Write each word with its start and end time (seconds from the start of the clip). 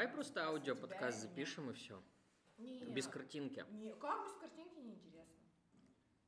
давай 0.00 0.14
просто 0.14 0.46
аудио 0.46 0.74
тебя 0.74 0.86
подкаст 0.86 1.18
и 1.18 1.20
меня. 1.22 1.28
запишем 1.28 1.70
и 1.70 1.74
все. 1.74 2.02
Не, 2.56 2.84
Без 2.86 3.06
картинки. 3.06 3.64
не, 3.70 3.94
как 3.94 4.24
без 4.24 4.32
картинки 4.34 4.78
неинтересно? 4.78 5.36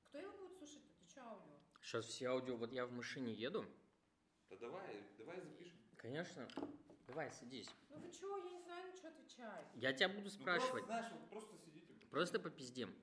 Кто 0.08 0.18
его 0.18 0.32
будет 0.36 0.58
слушать-то? 0.58 0.88
Ты 1.00 1.10
что, 1.10 1.22
аудио? 1.22 1.52
Сейчас 1.80 2.04
все 2.06 2.26
аудио, 2.26 2.56
вот 2.56 2.72
я 2.72 2.84
в 2.86 2.92
машине 2.92 3.32
еду. 3.32 3.64
Да 4.50 4.56
давай, 4.56 5.02
давай 5.18 5.40
запишем. 5.40 5.78
Конечно. 5.96 6.46
Давай, 7.06 7.30
садись. 7.32 7.68
Ну 7.90 7.98
вы 7.98 8.12
что, 8.12 8.36
я 8.36 8.50
не 8.52 8.62
знаю, 8.62 8.86
на 8.88 8.92
что 8.94 9.08
отвечать. 9.08 9.66
Я 9.74 9.92
тебя 9.94 10.08
буду 10.10 10.24
Ну, 10.24 10.30
спрашивать. 10.30 10.84
просто, 10.84 10.86
знаешь, 10.86 11.12
вот 11.12 11.30
просто 11.30 11.56
сидите. 11.58 11.94
Просто 12.10 12.40
попиздим. 12.40 12.94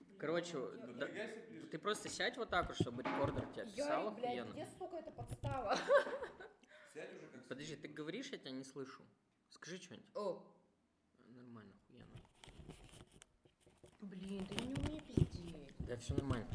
Блин, 0.00 0.18
Короче, 0.18 0.58
я- 0.58 0.92
да-. 0.94 1.68
Ты 1.70 1.78
просто 1.78 2.08
сядь 2.08 2.36
вот 2.36 2.50
так 2.50 2.66
вот, 2.68 2.76
чтобы 2.76 3.02
рекордер 3.02 3.46
тебя 3.52 3.64
писал 3.66 4.10
блядь, 4.12 4.48
где, 4.48 4.66
сука, 4.66 4.96
эта 4.96 5.10
подстава? 5.12 5.76
Сядь 6.92 7.14
уже 7.14 7.28
как 7.28 7.46
Подожди, 7.48 7.76
ты 7.76 7.88
говоришь, 7.88 8.28
я 8.30 8.38
тебя 8.38 8.50
не 8.50 8.64
слышу. 8.64 9.02
Скажи 9.56 9.78
что-нибудь. 9.78 10.06
О, 10.14 10.42
Нормально, 11.28 11.72
охуенно. 11.74 12.06
блин, 14.00 14.46
ты 14.46 14.54
не 14.64 14.74
умеешь 14.74 15.02
пиздеть. 15.04 15.74
Да, 15.86 15.96
все 15.96 16.14
нормально. 16.14 16.46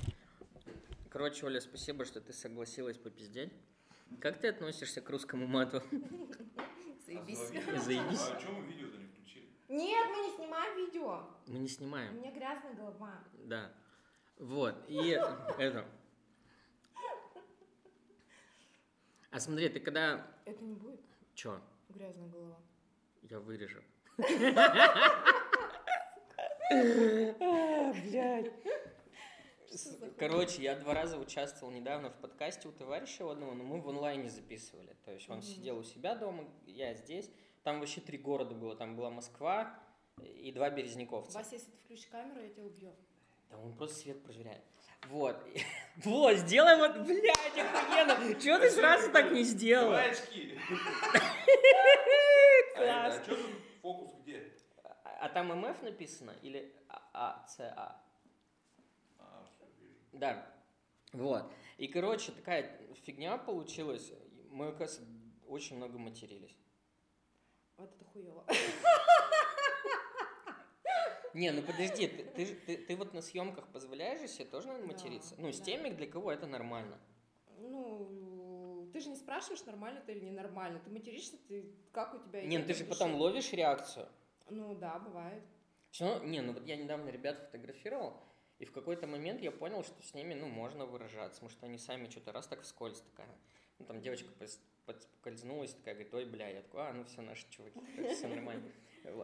Короче, 1.10 1.46
Оля, 1.46 1.60
спасибо, 1.60 2.06
что 2.06 2.22
ты 2.22 2.32
согласилась 2.32 2.98
попиздеть. 2.98 3.52
Как 4.20 4.40
ты 4.40 4.48
относишься 4.50 5.02
к 5.02 5.10
русскому 5.10 5.48
мату? 5.48 5.82
Заебись. 7.06 7.40
Заебись. 7.84 8.30
А 8.30 8.40
что 8.40 8.52
мы 8.52 8.66
видео-то 8.68 8.98
не 8.98 9.08
включили? 9.08 9.50
Нет, 9.68 10.08
мы 10.10 10.28
не 10.28 10.36
снимаем 10.36 10.78
видео. 10.78 11.28
Мы 11.48 11.60
не 11.60 11.66
У 11.66 11.70
снимаем. 11.70 12.16
меня 12.18 12.32
грязная 12.32 12.74
голова. 12.76 13.24
Да. 13.46 13.74
Вот. 14.38 14.76
И 14.88 14.96
это. 15.58 15.86
А 19.32 19.40
смотри, 19.40 19.70
ты 19.70 19.80
когда... 19.80 20.28
Это 20.46 20.62
не 20.64 20.76
будет 20.76 21.00
Чё? 21.36 21.62
грязная 21.90 22.28
голова. 22.30 22.60
Я 23.22 23.40
вырежу. 23.40 23.82
Блядь. 27.94 28.52
Короче, 30.18 30.62
я 30.62 30.76
два 30.76 30.94
раза 30.94 31.18
участвовал 31.18 31.72
недавно 31.72 32.10
в 32.10 32.16
подкасте 32.16 32.68
у 32.68 32.72
товарища 32.72 33.30
одного, 33.30 33.54
но 33.54 33.64
мы 33.64 33.80
в 33.82 33.88
онлайне 33.90 34.30
записывали. 34.30 34.96
То 35.06 35.12
есть 35.12 35.30
он 35.30 35.42
сидел 35.42 35.78
у 35.78 35.84
себя 35.84 36.16
дома, 36.16 36.46
я 36.66 36.94
здесь. 36.94 37.30
Там 37.64 37.80
вообще 37.80 38.02
три 38.02 38.18
города 38.18 38.54
было. 38.54 38.76
Там 38.76 38.96
была 38.96 39.10
Москва 39.10 39.80
и 40.22 40.52
два 40.52 40.70
Березняковца. 40.70 41.38
Вася, 41.38 41.56
если 41.56 41.72
ты 41.72 41.78
включишь 41.78 42.08
камеру, 42.08 42.42
я 42.42 42.50
тебя 42.50 42.64
убью. 42.64 42.94
Да 43.50 43.58
он 43.58 43.74
просто 43.74 43.98
свет 44.00 44.24
проверяет. 44.24 44.64
Вот. 45.08 45.38
Вот, 46.06 46.38
сделай 46.38 46.78
вот, 46.78 47.06
блядь, 47.06 47.58
охуенно. 47.58 48.40
Чего 48.40 48.58
ты 48.60 48.72
сразу 48.72 49.12
так 49.12 49.32
не 49.32 49.44
сделала? 49.44 49.92
Давай 49.92 50.12
очки. 50.12 50.58
Класс. 52.86 53.18
А 53.20 53.24
что 53.24 53.36
тут 53.36 53.52
фокус 53.82 54.14
где? 54.22 54.52
А 54.84 55.26
а 55.26 55.30
там 55.30 55.48
МФ 55.60 55.82
написано 55.84 56.32
или 56.42 56.74
А, 57.14 57.44
АЦА? 57.44 58.02
А, 59.20 59.46
всё, 59.46 59.66
вижу. 59.80 59.96
Да. 60.14 60.48
Вот. 61.14 61.52
И, 61.78 61.88
короче, 61.88 62.32
такая 62.32 62.80
фигня 63.06 63.38
получилась. 63.38 64.12
Мы, 64.50 64.68
оказывается, 64.70 65.02
очень 65.48 65.78
много 65.78 65.98
матерились. 65.98 66.58
Вот 67.78 67.92
это 67.94 68.06
хуево. 68.06 68.46
Не, 71.34 71.52
ну 71.52 71.62
подожди, 71.62 72.08
ты, 72.08 72.24
ты, 72.26 72.46
ж- 72.46 72.58
ты, 72.66 72.78
ты 72.78 72.96
вот 72.98 73.14
на 73.14 73.22
съемках 73.22 73.66
позволяешь 73.70 74.30
себе 74.30 74.46
тоже 74.46 74.68
наверное, 74.68 74.90
Да, 74.90 74.94
материться? 74.96 75.36
Ну, 75.38 75.50
с 75.54 75.60
да. 75.60 75.64
теми, 75.66 75.90
для 75.90 76.06
кого 76.08 76.30
это 76.32 76.46
нормально. 76.46 77.00
Ну, 77.58 78.51
ты 78.92 79.00
же 79.00 79.10
не 79.10 79.16
спрашиваешь, 79.16 79.64
нормально 79.66 80.02
ты 80.06 80.14
или 80.14 80.26
ненормально. 80.26 80.80
Ты 80.84 80.90
материшься, 80.92 81.38
ты 81.48 81.74
как 81.92 82.14
у 82.14 82.20
тебя 82.20 82.44
Не, 82.44 82.60
ну 82.60 82.66
ты 82.66 82.74
же 82.74 82.86
потом 82.86 83.16
ловишь 83.16 83.52
реакцию. 83.54 84.08
Ну 84.50 84.76
да, 84.76 85.00
бывает. 85.00 85.44
Все 85.92 86.06
равно, 86.06 86.26
не, 86.28 86.42
ну 86.42 86.54
вот 86.54 86.66
я 86.66 86.78
недавно 86.78 87.10
ребят 87.10 87.40
фотографировал, 87.40 88.22
и 88.60 88.66
в 88.66 88.72
какой-то 88.72 89.08
момент 89.08 89.42
я 89.42 89.52
понял, 89.52 89.84
что 89.84 90.02
с 90.04 90.14
ними, 90.14 90.34
ну, 90.34 90.48
можно 90.48 90.86
выражаться, 90.86 91.42
потому 91.42 91.50
что 91.50 91.66
они 91.66 91.78
сами 91.78 92.10
что-то 92.10 92.32
раз 92.32 92.48
так 92.48 92.62
вскользь 92.62 93.02
такая. 93.02 93.36
Ну, 93.80 93.86
там 93.86 94.02
девочка 94.02 94.30
подкользнулась, 94.86 95.74
такая, 95.74 95.96
говорит, 95.96 96.14
ой, 96.14 96.26
бля, 96.26 96.48
я 96.48 96.62
такой, 96.62 96.82
а, 96.82 96.94
ну 96.94 97.04
все, 97.06 97.22
наши 97.22 97.50
чуваки, 97.50 97.80
все 98.14 98.28
нормально. 98.28 98.72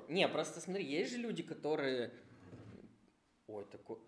Не, 0.09 0.27
просто 0.27 0.59
смотри, 0.59 0.83
есть 0.85 1.11
же 1.11 1.17
люди, 1.17 1.43
которые... 1.43 2.11
Ой, 3.47 3.63
такой... 3.65 3.99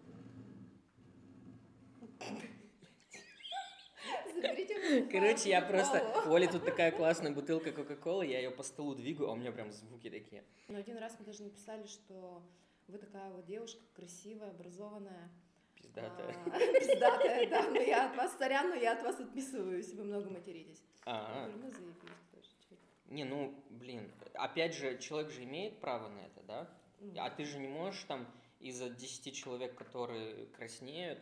Короче, 5.11 5.49
я 5.49 5.61
просто... 5.61 6.23
У 6.27 6.33
Оли 6.33 6.47
тут 6.47 6.65
такая 6.65 6.91
классная 6.91 7.31
бутылка 7.31 7.71
Кока-Колы, 7.71 8.25
я 8.25 8.39
ее 8.39 8.51
по 8.51 8.63
столу 8.63 8.95
двигаю, 8.95 9.29
а 9.29 9.33
у 9.33 9.35
меня 9.35 9.51
прям 9.51 9.71
звуки 9.71 10.09
такие. 10.09 10.43
Но 10.67 10.77
один 10.77 10.97
раз 10.97 11.15
мы 11.19 11.25
даже 11.25 11.43
написали, 11.43 11.85
что 11.87 12.41
вы 12.87 12.97
такая 12.97 13.29
вот 13.31 13.45
девушка 13.45 13.81
красивая, 13.95 14.51
образованная. 14.51 15.29
Пиздатая. 15.75 16.35
А, 16.45 16.79
Пиздатая, 16.79 17.49
да. 17.49 17.69
Но 17.69 17.79
я 17.79 18.09
от 18.09 18.17
вас, 18.17 18.37
сорян, 18.37 18.69
но 18.69 18.75
я 18.75 18.93
от 18.93 19.03
вас 19.03 19.19
отписываюсь, 19.19 19.93
вы 19.93 20.03
много 20.03 20.29
материтесь. 20.29 20.81
А, 21.05 21.45
говорю, 21.45 21.57
ну 21.63 21.71
заебись 21.71 22.25
тоже. 22.31 22.81
не, 23.07 23.23
ну, 23.23 23.53
блин, 23.69 24.11
опять 24.33 24.75
же, 24.75 24.97
человек 24.97 25.31
же 25.31 25.43
имеет 25.43 25.79
право 25.79 26.09
на 26.09 26.19
это, 26.19 26.43
да? 26.43 26.69
Ну, 26.99 27.13
А 27.17 27.29
ты 27.29 27.45
же 27.45 27.59
не 27.59 27.67
можешь 27.67 28.03
там 28.03 28.27
из-за 28.59 28.89
10 28.89 29.33
человек, 29.33 29.75
которые 29.75 30.47
краснеют, 30.47 31.19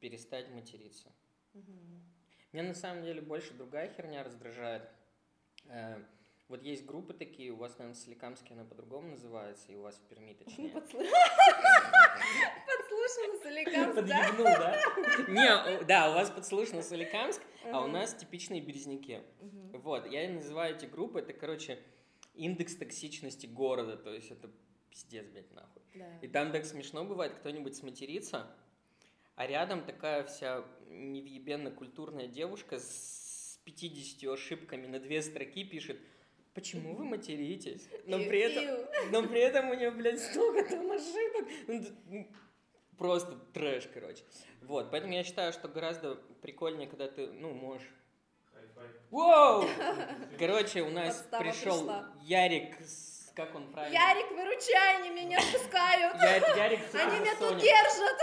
перестать 0.00 0.50
материться. 0.50 1.10
Меня 2.52 2.62
на 2.68 2.74
самом 2.74 3.02
деле 3.04 3.20
больше 3.20 3.54
другая 3.54 3.92
херня 3.94 4.22
раздражает. 4.24 4.88
Э, 5.68 5.98
Вот 6.48 6.62
есть 6.62 6.86
группы 6.86 7.12
такие, 7.12 7.50
у 7.50 7.56
вас, 7.56 7.76
наверное, 7.78 7.94
в 7.94 7.98
Соликамске 7.98 8.54
она 8.54 8.64
по-другому 8.64 9.08
называется, 9.08 9.72
и 9.72 9.74
у 9.76 9.82
вас 9.82 9.96
в 9.96 10.02
Перми 10.08 10.32
точнее. 10.44 10.70
Подслу- 10.70 11.04
Подслушала 12.66 13.42
Соликамск, 13.42 14.02
да? 14.06 14.32
Да? 14.38 15.28
Не, 15.28 15.84
да, 15.84 16.10
у 16.10 16.14
вас 16.14 16.30
подслушано 16.30 16.82
Соликамск, 16.82 17.42
а 17.72 17.82
у 17.84 17.88
нас 17.88 18.14
типичные 18.14 18.60
березняки. 18.60 19.20
Вот, 19.72 20.06
я 20.06 20.28
называю 20.30 20.76
эти 20.76 20.86
группы, 20.86 21.18
это, 21.20 21.32
короче, 21.32 21.78
индекс 22.34 22.76
токсичности 22.76 23.46
города, 23.46 23.96
то 23.96 24.12
есть 24.12 24.30
это 24.30 24.50
пиздец, 24.90 25.26
блядь, 25.28 25.52
нахуй. 25.52 25.82
И 26.22 26.28
там 26.28 26.52
так 26.52 26.64
смешно 26.64 27.04
бывает, 27.04 27.34
кто-нибудь 27.34 27.76
сматерится, 27.76 28.46
а 29.36 29.46
рядом 29.46 29.84
такая 29.84 30.24
вся 30.24 30.64
невъебенно 30.88 31.70
культурная 31.70 32.26
девушка 32.26 32.78
с 32.78 33.60
50 33.64 34.32
ошибками 34.32 34.86
на 34.86 34.98
две 34.98 35.22
строки 35.22 35.64
пишет 35.64 35.98
«Почему 36.54 36.94
вы 36.94 37.04
материтесь?» 37.04 37.88
Но 38.06 38.18
при 38.18 38.40
этом, 38.40 38.86
но 39.12 39.22
при 39.28 39.40
этом 39.40 39.70
у 39.70 39.74
нее, 39.74 39.90
блядь, 39.90 40.20
столько 40.20 40.68
там 40.68 40.90
ошибок. 40.90 41.48
Ну, 41.68 41.84
ну, 42.08 42.28
Просто 42.98 43.36
трэш, 43.52 43.88
короче. 43.92 44.22
Вот, 44.62 44.90
поэтому 44.90 45.12
я 45.12 45.22
считаю, 45.22 45.52
что 45.52 45.68
гораздо 45.68 46.16
прикольнее, 46.40 46.88
когда 46.88 47.08
ты, 47.08 47.26
ну, 47.26 47.52
можешь... 47.52 47.86
Воу! 49.10 49.64
Короче, 50.38 50.82
у 50.82 50.90
нас 50.90 51.18
Подстава 51.18 51.42
пришел 51.42 51.78
пришла. 51.78 52.12
Ярик, 52.22 52.80
с- 52.80 53.15
как 53.36 53.54
он 53.54 53.70
правильно? 53.70 53.94
Ярик, 53.94 54.30
выручай, 54.32 54.96
они 54.96 55.10
меня 55.10 55.40
спускают. 55.42 56.16
Я- 56.22 56.36
Ярик, 56.64 56.80
Они 56.94 57.20
меня 57.20 57.34
тут 57.36 57.58
держат. 57.58 58.16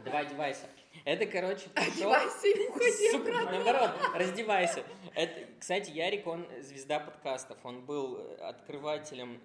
Давай, 0.04 0.22
одевайся. 0.22 0.66
Это, 1.04 1.26
короче, 1.26 1.68
пришел... 1.74 1.92
Одевайся 2.12 2.46
и 2.48 2.68
уходи 2.68 3.10
Сука, 3.10 3.32
наоборот, 3.32 3.90
раздевайся. 4.14 4.84
Это, 5.14 5.46
кстати, 5.58 5.90
Ярик, 5.90 6.26
он 6.26 6.46
звезда 6.60 6.98
подкастов. 7.00 7.58
Он 7.64 7.84
был 7.84 8.36
открывателем 8.40 9.40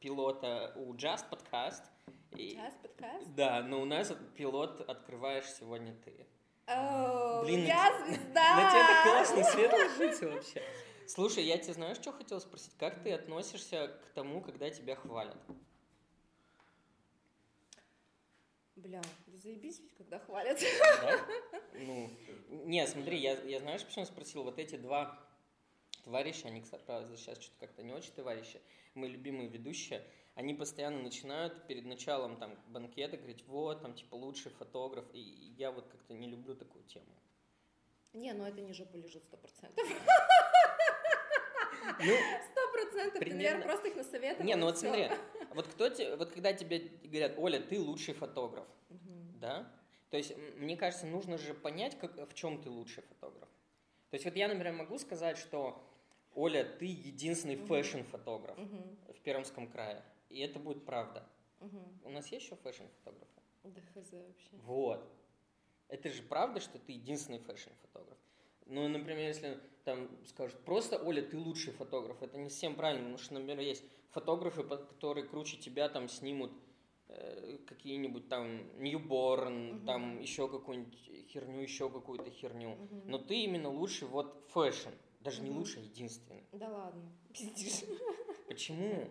пилота 0.00 0.72
у 0.76 0.94
Just 0.94 1.24
Podcast. 1.30 1.82
И- 2.36 2.50
Сейчас 2.50 2.74
подкаст. 2.82 3.26
Да, 3.34 3.62
но 3.62 3.80
у 3.80 3.84
нас 3.84 4.12
пилот 4.36 4.88
открываешь 4.88 5.46
сегодня 5.58 5.94
ты. 6.04 6.26
Оу, 6.68 7.44
Блин, 7.44 7.64
я 7.66 7.92
звезда. 8.04 8.56
На 8.56 8.70
тебя 8.70 8.86
так 8.86 9.02
классно 9.04 9.44
свет 9.44 9.72
ложится 9.72 10.28
вообще. 10.28 10.62
Слушай, 11.06 11.44
я 11.44 11.56
тебе 11.58 11.74
знаешь, 11.74 11.98
что 11.98 12.12
хотел 12.12 12.40
спросить? 12.40 12.74
Как 12.78 13.02
ты 13.02 13.12
относишься 13.12 13.88
к 14.04 14.10
тому, 14.14 14.40
когда 14.40 14.70
тебя 14.70 14.96
хвалят? 14.96 15.38
Бля, 18.74 19.00
да 19.26 19.38
заебись 19.38 19.80
ведь, 19.80 19.94
когда 19.96 20.18
хвалят. 20.18 20.60
Да? 21.02 21.26
Ну, 21.78 22.10
не, 22.48 22.86
смотри, 22.86 23.18
я, 23.18 23.38
я 23.42 23.60
знаешь, 23.60 23.84
почему 23.84 24.06
спросил? 24.06 24.42
Вот 24.42 24.58
эти 24.58 24.76
два 24.76 25.22
товарища, 26.04 26.48
они, 26.48 26.62
кстати, 26.62 26.82
правда, 26.86 27.14
сейчас 27.16 27.38
что-то 27.38 27.66
как-то 27.66 27.82
не 27.82 27.92
очень 27.92 28.12
товарищи, 28.12 28.60
мои 28.94 29.10
любимые 29.10 29.48
ведущие, 29.48 30.02
они 30.34 30.54
постоянно 30.54 31.02
начинают 31.02 31.66
перед 31.66 31.84
началом 31.84 32.36
там 32.38 32.58
банкета 32.68 33.16
говорить, 33.18 33.44
вот, 33.46 33.82
там, 33.82 33.94
типа, 33.94 34.14
лучший 34.14 34.52
фотограф, 34.52 35.04
и 35.12 35.20
я 35.20 35.70
вот 35.70 35.86
как-то 35.88 36.14
не 36.14 36.28
люблю 36.28 36.54
такую 36.54 36.84
тему. 36.84 37.06
Не, 38.14 38.32
ну 38.32 38.44
это 38.44 38.62
не 38.62 38.72
жопа 38.72 38.96
лежит 38.96 39.24
сто 39.24 39.36
процентов. 39.36 39.86
Ну, 41.98 42.14
Сто 42.50 42.72
процентов. 42.72 43.20
Ты, 43.20 43.34
наверное, 43.34 43.62
просто 43.62 43.88
их 43.88 43.96
насоветовал. 43.96 44.46
не, 44.46 44.54
ну 44.56 44.66
вот 44.66 44.78
смотри, 44.78 45.08
вот 45.54 45.66
кто 45.68 45.88
тебе, 45.88 46.16
вот 46.16 46.30
когда 46.32 46.52
тебе 46.52 46.90
говорят, 47.04 47.38
Оля, 47.38 47.60
ты 47.60 47.80
лучший 47.80 48.14
фотограф, 48.14 48.66
да? 49.40 49.70
То 50.10 50.16
есть, 50.16 50.36
мне 50.56 50.76
кажется, 50.76 51.06
нужно 51.06 51.36
же 51.36 51.52
понять, 51.52 51.98
как, 51.98 52.16
в 52.28 52.34
чем 52.34 52.62
ты 52.62 52.70
лучший 52.70 53.02
фотограф. 53.02 53.48
То 54.10 54.14
есть, 54.14 54.24
вот 54.24 54.36
я, 54.36 54.48
например, 54.48 54.72
могу 54.72 54.98
сказать, 54.98 55.36
что 55.36 55.82
Оля, 56.34 56.64
ты 56.64 56.84
единственный 56.84 57.56
фэшн-фотограф 57.56 58.58
в 59.08 59.20
Пермском 59.22 59.68
крае. 59.68 60.02
И 60.28 60.40
это 60.40 60.58
будет 60.58 60.84
правда. 60.84 61.26
У 62.04 62.10
нас 62.10 62.28
есть 62.28 62.44
еще 62.44 62.56
фэшн-фотографы? 62.56 63.40
Да 63.64 63.80
хз 63.80 64.12
вообще. 64.12 64.48
Вот. 64.52 65.12
Это 65.88 66.10
же 66.10 66.22
правда, 66.22 66.60
что 66.60 66.78
ты 66.78 66.92
единственный 66.92 67.38
фэшн-фотограф. 67.38 68.18
Ну, 68.66 68.88
например, 68.88 69.28
если 69.28 69.58
там 69.84 70.08
скажут, 70.26 70.58
просто, 70.64 70.98
Оля, 70.98 71.22
ты 71.22 71.38
лучший 71.38 71.72
фотограф, 71.72 72.22
это 72.22 72.36
не 72.38 72.50
совсем 72.50 72.74
правильно, 72.74 73.02
потому 73.04 73.18
что, 73.18 73.34
например, 73.34 73.60
есть 73.60 73.84
фотографы, 74.10 74.64
которые 74.64 75.26
круче 75.26 75.56
тебя 75.56 75.88
там 75.88 76.08
снимут 76.08 76.52
э, 77.08 77.58
какие-нибудь 77.68 78.28
там 78.28 78.82
newborn, 78.82 79.76
Мгм. 79.76 79.86
там 79.86 80.20
еще 80.20 80.48
какую-нибудь 80.48 80.96
херню, 81.28 81.60
еще 81.60 81.88
какую-то 81.88 82.28
херню. 82.30 82.70
Мгм. 82.74 83.02
Но 83.06 83.18
ты 83.18 83.44
именно 83.44 83.70
лучший 83.70 84.08
вот 84.08 84.44
fashion. 84.48 84.90
Даже 85.20 85.42
не 85.42 85.50
Мгм. 85.50 85.58
лучший, 85.60 85.82
а 85.82 85.84
единственный. 85.84 86.44
Да 86.52 86.68
ладно, 86.68 87.12
пиздишь. 87.32 87.84
Почему? 88.48 89.08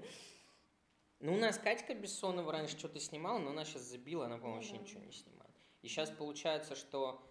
Ну, 1.22 1.36
у 1.36 1.38
нас 1.38 1.58
Катька 1.58 1.94
Бессонова 1.94 2.52
раньше 2.52 2.78
что-то 2.78 3.00
снимала, 3.00 3.40
но 3.40 3.52
она 3.52 3.64
сейчас 3.64 3.84
забила, 3.84 4.26
она, 4.26 4.38
по-моему, 4.38 4.62
Ну 4.62 4.62
вообще 4.62 4.78
ничего 4.78 5.02
не 5.02 5.14
снимает. 5.14 5.52
И 5.82 5.88
сейчас 5.88 6.10
получается, 6.10 6.76
что 6.76 7.22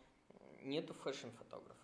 нету 0.62 0.94
fashion-фотографов. 0.94 1.83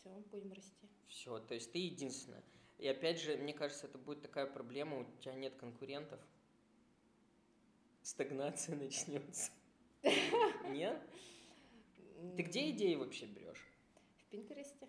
Все, 0.00 0.10
будем 0.30 0.52
расти. 0.52 0.88
Все, 1.08 1.38
то 1.40 1.54
есть 1.54 1.72
ты 1.72 1.78
единственная. 1.78 2.42
И 2.78 2.88
опять 2.88 3.20
же, 3.20 3.36
мне 3.36 3.52
кажется, 3.52 3.86
это 3.86 3.98
будет 3.98 4.22
такая 4.22 4.46
проблема, 4.46 5.00
у 5.00 5.04
тебя 5.20 5.34
нет 5.34 5.54
конкурентов. 5.56 6.18
Стагнация 8.02 8.76
начнется. 8.80 9.52
Нет? 10.70 10.98
Ты 12.36 12.42
где 12.42 12.70
идеи 12.70 12.94
вообще 12.94 13.26
берешь? 13.26 13.66
В 14.16 14.24
Пинтересте. 14.30 14.88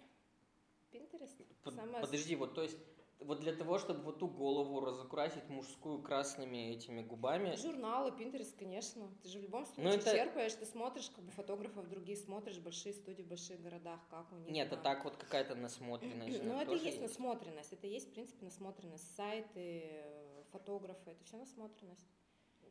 Пинтерест. 0.92 1.36
Под- 1.64 1.76
Самое- 1.76 2.02
Подожди, 2.02 2.36
вот 2.36 2.54
то 2.54 2.64
есть 2.64 2.78
вот 3.22 3.40
для 3.40 3.54
того, 3.54 3.78
чтобы 3.78 4.02
вот 4.04 4.20
ту 4.20 4.28
голову 4.28 4.80
разукрасить 4.82 5.48
мужскую 5.50 6.02
красными 6.02 6.72
этими 6.72 7.02
губами, 7.02 7.56
Журналы, 7.56 8.12
Пинтерест, 8.12 8.58
конечно. 8.58 9.08
Ты 9.22 9.30
же 9.30 9.40
в 9.40 9.44
любом 9.44 9.62
Ну, 9.62 9.68
случае 9.92 9.96
это- 10.00 10.12
черпаешь, 10.12 10.54
ты 10.54 10.66
смотришь 10.66 11.10
как 11.10 11.24
бы 11.24 11.32
фотографов 11.32 11.88
других, 11.90 12.18
смотришь 12.18 12.58
большие 12.60 12.94
студии 12.94 13.22
в 13.24 13.28
больших 13.28 13.62
городах, 13.62 14.00
как 14.10 14.32
у 14.32 14.36
них. 14.38 14.50
нет, 14.52 14.68
а 14.72 14.76
там. 14.76 14.84
так 14.84 15.04
вот 15.04 15.16
какая-то 15.18 15.56
насмотренность. 15.56 16.44
Ну, 16.44 16.60
это 16.60 16.72
тоже 16.72 16.86
есть 16.86 17.02
насмотренность. 17.02 17.74
Это 17.74 17.88
есть, 17.88 18.10
в 18.10 18.12
принципе, 18.14 18.46
насмотренность. 18.46 19.16
Сайты, 19.16 20.04
фотографы, 20.52 21.12
это 21.12 21.24
все 21.24 21.38
насмотренность. 21.38 22.08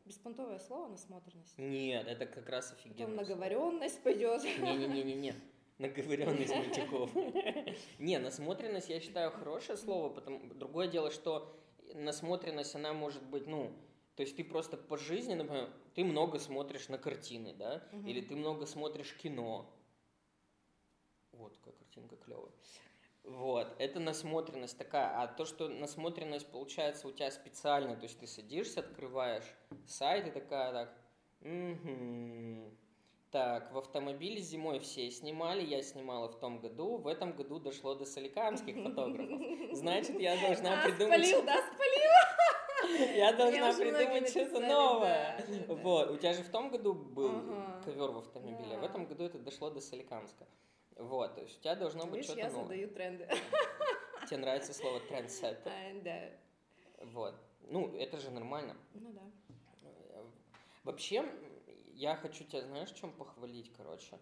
Беспонтовое 0.05 0.58
слово 0.58 0.88
насмотренность. 0.88 1.56
Нет, 1.58 2.06
это 2.08 2.26
как 2.26 2.49
раз 2.49 2.70
Потом 2.70 2.79
офигенно. 2.91 3.14
наговоренность 3.17 4.02
пойдет. 4.02 4.43
Не-не-не-не-не. 4.43 5.35
Наговоренность 5.81 6.55
мультиков. 6.55 7.11
Не, 7.99 8.19
насмотренность, 8.19 8.91
я 8.91 9.00
считаю, 9.00 9.31
хорошее 9.31 9.79
слово, 9.79 10.11
потому 10.11 10.53
другое 10.55 10.88
дело, 10.88 11.11
что 11.11 11.59
насмотренность, 11.94 12.75
она 12.75 12.93
может 12.93 13.23
быть, 13.23 13.47
ну, 13.47 13.73
то 14.15 14.23
есть 14.23 14.37
ты 14.37 14.44
просто 14.44 14.77
по 14.77 14.99
жизни, 14.99 15.32
например, 15.32 15.73
ты 15.94 16.05
много 16.05 16.38
смотришь 16.38 16.91
на 16.91 16.99
картины, 16.99 17.55
да, 17.55 17.82
или 18.05 18.21
ты 18.21 18.37
много 18.37 18.67
смотришь 18.67 19.17
кино. 19.17 19.75
Вот, 21.32 21.56
какая 21.56 21.75
картинка 21.75 22.17
клевая. 22.17 22.53
Вот, 23.25 23.75
это 23.79 24.00
насмотренность 24.00 24.76
такая, 24.76 25.23
а 25.23 25.29
то, 25.29 25.47
что 25.47 25.69
насмотренность 25.69 26.50
получается 26.50 27.09
у 27.09 27.12
тебя 27.12 27.31
специально, 27.31 27.97
то 27.97 28.03
есть 28.03 28.19
ты 28.19 28.26
садишься, 28.26 28.81
открываешь 28.81 29.44
сайт 29.87 30.26
и 30.26 30.31
такая 30.31 30.73
так, 30.73 30.99
«Мгм. 31.41 32.76
Так, 33.31 33.73
в 33.73 33.79
автомобиле 33.79 34.41
зимой 34.41 34.81
все 34.81 35.11
снимали, 35.11 35.62
я 35.62 35.82
снимала 35.82 36.29
в 36.29 36.38
том 36.38 36.59
году, 36.59 36.97
в 36.97 37.06
этом 37.06 37.32
году 37.32 37.59
дошло 37.61 37.94
до 37.94 38.05
соликамских 38.05 38.75
фотографов. 38.82 39.41
Значит, 39.73 40.19
я 40.21 40.37
должна 40.41 40.81
А, 40.81 40.85
придумать, 40.85 41.27
спалил, 41.27 41.44
да, 41.44 41.56
спалил? 41.62 43.17
я 43.17 43.32
должна 43.32 43.73
придумать 43.73 44.29
что-то 44.29 44.61
новое. 44.61 45.44
Вот, 45.69 46.11
у 46.11 46.17
тебя 46.17 46.32
же 46.32 46.43
в 46.43 46.49
том 46.50 46.71
году 46.71 46.93
был 46.94 47.31
ковер 47.85 48.11
в 48.11 48.19
автомобиле, 48.19 48.77
а 48.77 48.79
в 48.81 48.85
этом 48.85 49.06
году 49.06 49.25
это 49.25 49.38
дошло 49.38 49.71
до 49.71 49.81
Соликамска. 49.81 50.47
Вот, 50.97 51.35
то 51.35 51.41
есть 51.41 51.59
у 51.59 51.62
тебя 51.62 51.76
должно 51.76 52.06
быть 52.06 52.25
что-то 52.25 52.41
я 52.41 52.49
новое. 52.50 52.65
задаю 52.65 52.88
тренды. 52.88 53.29
Тебе 54.29 54.37
нравится 54.38 54.75
слово 54.75 55.00
трендсеттер. 55.00 55.73
А, 55.73 56.00
Да. 56.03 56.21
Вот. 57.12 57.35
Ну, 57.62 57.97
это 57.97 58.19
же 58.19 58.31
нормально. 58.31 58.76
Ну 58.94 59.12
да. 59.12 59.23
Вообще, 60.85 61.25
я 62.00 62.17
хочу 62.17 62.44
тебя, 62.44 62.62
знаешь, 62.62 62.91
чем 62.93 63.12
похвалить, 63.12 63.70
короче? 63.76 64.19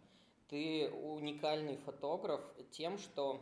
Ты 0.48 0.90
уникальный 0.90 1.76
фотограф 1.76 2.40
тем, 2.72 2.98
что 2.98 3.40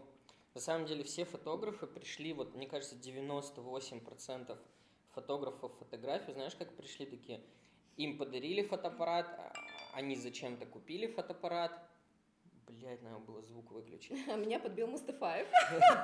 на 0.52 0.60
самом 0.60 0.86
деле 0.86 1.04
все 1.04 1.24
фотографы 1.24 1.86
пришли, 1.86 2.34
вот 2.34 2.54
мне 2.54 2.66
кажется, 2.66 2.96
98% 2.96 4.58
фотографов 5.12 5.72
фотографий, 5.78 6.34
знаешь, 6.34 6.54
как 6.54 6.76
пришли 6.76 7.06
такие, 7.06 7.40
им 7.96 8.18
подарили 8.18 8.60
фотоаппарат, 8.60 9.26
а 9.26 9.52
они 9.94 10.16
зачем-то 10.16 10.66
купили 10.66 11.06
фотоаппарат, 11.06 11.80
Блядь, 12.68 13.02
надо 13.02 13.18
было 13.20 13.42
звук 13.42 13.70
выключить. 13.70 14.28
А 14.28 14.36
меня 14.36 14.58
подбил 14.58 14.86
Мустафаев. 14.86 15.46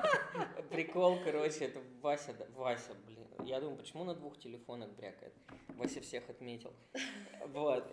Прикол, 0.69 1.19
короче, 1.23 1.65
это 1.65 1.81
Вася, 2.01 2.35
Вася, 2.55 2.93
блин. 3.05 3.27
Я 3.43 3.59
думаю, 3.59 3.77
почему 3.77 4.03
на 4.03 4.15
двух 4.15 4.37
телефонах 4.39 4.89
брякает? 4.91 5.33
Вася 5.69 6.01
всех 6.01 6.29
отметил. 6.29 6.73
Вот. 7.47 7.83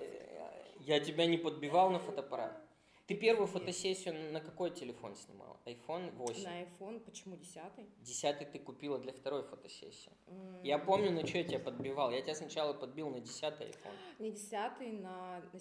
Я 0.78 1.00
тебя 1.00 1.26
не 1.26 1.36
подбивал 1.36 1.90
на 1.90 1.98
фотоаппарат. 1.98 2.69
Ты 3.10 3.16
первую 3.16 3.48
фотосессию 3.48 4.32
на 4.32 4.40
какой 4.40 4.70
телефон 4.70 5.16
снимала? 5.16 5.58
iPhone 5.64 6.12
8. 6.12 6.44
На 6.44 6.62
iPhone, 6.62 7.00
почему 7.00 7.34
десятый? 7.34 7.90
Десятый 8.02 8.46
ты 8.46 8.60
купила 8.60 9.00
для 9.00 9.12
второй 9.12 9.42
фотосессии. 9.42 10.12
М, 10.28 10.62
Я 10.62 10.78
помню, 10.78 11.10
на 11.10 11.26
что 11.26 11.38
я 11.38 11.42
тебя 11.44 11.58
подбивал. 11.58 12.12
Я 12.12 12.22
тебя 12.22 12.36
сначала 12.36 12.72
подбил 12.72 13.10
на 13.10 13.18
десятый 13.18 13.66
iPhone. 13.66 13.96
Не 14.20 14.30
десятый, 14.30 14.92
на, 14.92 15.40
на, 15.40 15.50
на 15.52 15.58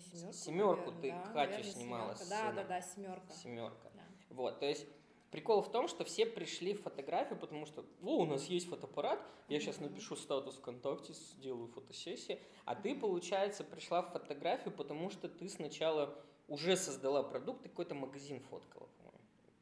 семерку. 0.00 0.32
Семерку 0.32 0.90
наверное, 0.92 1.00
ты 1.02 1.10
да, 1.10 1.32
Катю 1.32 1.50
наверное, 1.50 1.72
снимала 1.72 2.14
семерка. 2.14 2.36
Да, 2.36 2.52
да, 2.52 2.64
да, 2.68 2.80
семерка. 2.80 3.32
Семерка. 3.32 3.90
Да. 3.96 4.02
Вот, 4.28 4.60
то 4.60 4.66
есть 4.66 4.86
прикол 5.32 5.62
в 5.62 5.72
том, 5.72 5.88
что 5.88 6.04
все 6.04 6.24
пришли 6.24 6.72
в 6.74 6.82
фотографию, 6.82 7.36
потому 7.36 7.66
что, 7.66 7.84
о, 8.00 8.18
у 8.18 8.26
нас 8.26 8.44
есть 8.44 8.68
фотоаппарат, 8.68 9.20
я 9.48 9.58
сейчас 9.58 9.80
напишу 9.80 10.14
статус 10.14 10.54
ВКонтакте, 10.54 11.14
сделаю 11.14 11.66
фотосессии, 11.66 12.38
а 12.64 12.76
ты, 12.76 12.94
получается, 12.94 13.64
пришла 13.64 14.02
в 14.02 14.12
фотографию, 14.12 14.72
потому 14.72 15.10
что 15.10 15.28
ты 15.28 15.48
сначала 15.48 16.16
уже 16.52 16.76
создала 16.76 17.22
продукт, 17.22 17.62
ты 17.62 17.70
какой-то 17.70 17.94
магазин 17.94 18.38
фоткала, 18.40 18.86
по-моему, 18.98 19.18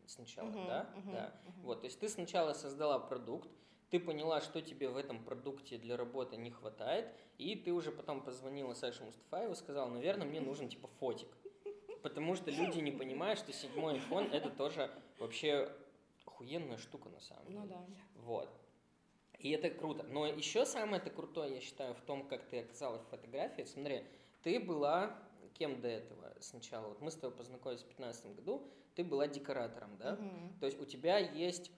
сначала, 0.06 0.48
Мгм, 0.48 0.66
да? 0.66 0.90
мгм, 0.96 1.12
Да. 1.12 1.40
мгм. 1.46 1.62
Вот, 1.62 1.80
то 1.82 1.86
есть 1.86 2.00
ты 2.00 2.08
сначала 2.08 2.52
создала 2.52 2.98
продукт, 2.98 3.48
ты 3.90 4.00
поняла, 4.00 4.40
что 4.40 4.60
тебе 4.60 4.88
в 4.88 4.96
этом 4.96 5.22
продукте 5.24 5.78
для 5.78 5.96
работы 5.96 6.36
не 6.36 6.50
хватает, 6.50 7.06
и 7.38 7.54
ты 7.54 7.72
уже 7.72 7.92
потом 7.92 8.22
позвонила 8.22 8.74
Саше 8.74 9.04
Мустафаеву, 9.04 9.54
сказала, 9.54 9.88
наверное, 9.88 10.26
мне 10.26 10.40
нужен 10.40 10.68
типа 10.68 10.88
фотик. 10.98 11.28
Потому 12.02 12.34
что 12.34 12.50
люди 12.50 12.80
не 12.80 12.90
понимают, 12.90 13.38
что 13.38 13.52
седьмой 13.52 13.98
iPhone 13.98 14.32
это 14.32 14.50
тоже 14.50 14.90
вообще 15.18 15.72
охуенная 16.26 16.78
штука 16.78 17.08
на 17.08 17.20
самом 17.20 17.46
деле. 17.46 17.60
Ну 17.60 17.66
да. 17.66 17.86
Вот. 18.14 18.50
И 19.38 19.50
это 19.50 19.70
круто. 19.70 20.02
Но 20.04 20.26
еще 20.26 20.64
самое 20.66 21.00
это 21.00 21.10
крутое, 21.10 21.54
я 21.54 21.60
считаю, 21.60 21.94
в 21.94 22.00
том, 22.00 22.26
как 22.26 22.48
ты 22.48 22.60
оказалась 22.60 23.02
в 23.02 23.08
фотографии. 23.08 23.62
Смотри, 23.62 24.04
ты 24.42 24.58
была 24.58 25.18
кем 25.60 25.80
до 25.82 25.88
этого 25.88 26.34
сначала? 26.40 26.88
Вот 26.88 27.02
мы 27.02 27.10
с 27.10 27.16
тобой 27.16 27.36
познакомились 27.36 27.82
в 27.82 27.84
2015 27.84 28.34
году, 28.36 28.66
ты 28.94 29.04
была 29.04 29.26
декоратором, 29.28 29.96
да? 29.98 30.16
Мгм, 30.16 30.58
То 30.58 30.64
есть 30.66 30.80
у 30.80 30.86
тебя 30.86 31.18
есть 31.18 31.70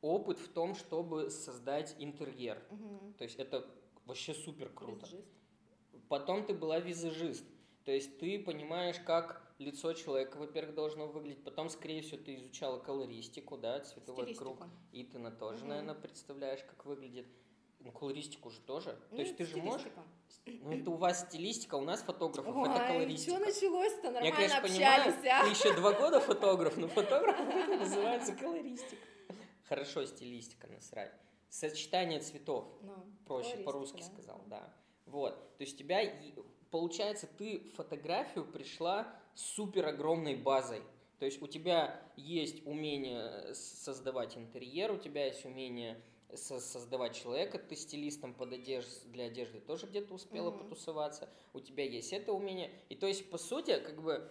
опыт 0.00 0.38
в 0.38 0.48
том, 0.48 0.74
чтобы 0.74 1.28
создать 1.28 1.94
интерьер. 1.98 2.58
мгм. 2.70 3.12
То 3.18 3.24
есть 3.24 3.36
это 3.38 3.68
вообще 4.06 4.32
супер 4.32 4.70
круто. 4.70 5.04
Визажист. 5.06 5.28
Потом 6.08 6.46
ты 6.46 6.54
была 6.54 6.80
визажист. 6.80 7.44
То 7.84 7.92
есть 7.92 8.18
ты 8.18 8.38
понимаешь, 8.42 8.98
как 9.04 9.42
лицо 9.58 9.92
человека, 9.92 10.38
во-первых, 10.38 10.74
должно 10.74 11.06
выглядеть. 11.06 11.44
Потом, 11.44 11.68
скорее 11.68 12.00
всего, 12.00 12.22
ты 12.22 12.36
изучала 12.36 12.78
колористику, 12.78 13.58
да, 13.58 13.80
цветовой 13.80 14.22
Стилистику. 14.24 14.54
круг. 14.56 14.68
И 14.92 15.04
ты 15.04 15.18
на 15.18 15.30
тоже, 15.30 15.60
Мгм. 15.60 15.68
наверное, 15.68 15.94
представляешь, 15.94 16.62
как 16.64 16.86
выглядит. 16.86 17.26
Ну, 17.80 17.92
колористику 17.92 18.50
же 18.50 18.60
тоже. 18.60 18.98
Ну, 19.10 19.16
То 19.16 19.22
есть 19.22 19.36
ты 19.36 19.44
это 19.44 19.52
же 19.52 19.62
можешь... 19.62 19.86
Ну, 20.46 20.72
это 20.72 20.90
у 20.90 20.94
вас 20.96 21.20
стилистика, 21.20 21.74
у 21.76 21.82
нас 21.82 22.02
фотографов, 22.02 22.56
это 22.56 22.80
Ой, 22.82 22.88
колористика. 22.88 23.36
что 23.36 23.44
началось-то? 23.44 24.06
Я, 24.06 24.12
Нормально 24.12 24.36
конечно, 24.36 24.58
общались, 24.58 25.14
понимаю, 25.14 25.40
а? 25.40 25.44
ты 25.44 25.50
еще 25.50 25.74
два 25.74 25.92
года 25.92 26.20
фотограф, 26.20 26.76
но 26.76 26.88
фотограф 26.88 27.38
это 27.38 27.76
называется 27.76 28.34
колористика. 28.34 28.96
Хорошо, 29.68 30.06
стилистика, 30.06 30.66
насрать. 30.68 31.12
Сочетание 31.50 32.20
цветов, 32.20 32.66
Ну, 32.82 32.94
проще 33.26 33.58
по-русски 33.58 33.98
да. 33.98 34.04
сказал, 34.04 34.42
да. 34.46 34.74
Вот, 35.06 35.34
то 35.56 35.62
есть 35.62 35.74
у 35.74 35.78
тебя, 35.78 36.02
получается, 36.70 37.26
ты 37.26 37.60
в 37.60 37.76
фотографию 37.76 38.44
пришла 38.44 39.06
с 39.34 39.42
супер 39.42 39.86
огромной 39.86 40.36
базой. 40.36 40.82
То 41.18 41.24
есть 41.24 41.42
у 41.42 41.46
тебя 41.46 42.00
есть 42.16 42.64
умение 42.66 43.54
создавать 43.54 44.36
интерьер, 44.36 44.92
у 44.92 44.98
тебя 44.98 45.26
есть 45.26 45.44
умение 45.44 46.00
создавать 46.34 47.14
человека, 47.14 47.58
ты 47.58 47.74
стилистом 47.76 48.34
под 48.34 48.52
одежд, 48.52 48.88
для 49.06 49.24
одежды 49.24 49.60
тоже 49.60 49.86
где-то 49.86 50.14
успела 50.14 50.50
Мгм. 50.50 50.58
потусоваться, 50.64 51.28
у 51.54 51.60
тебя 51.60 51.84
есть 51.84 52.12
это 52.12 52.32
умение. 52.32 52.70
И 52.88 52.94
то 52.94 53.06
есть, 53.06 53.30
по 53.30 53.38
сути, 53.38 53.78
как 53.80 54.02
бы, 54.02 54.30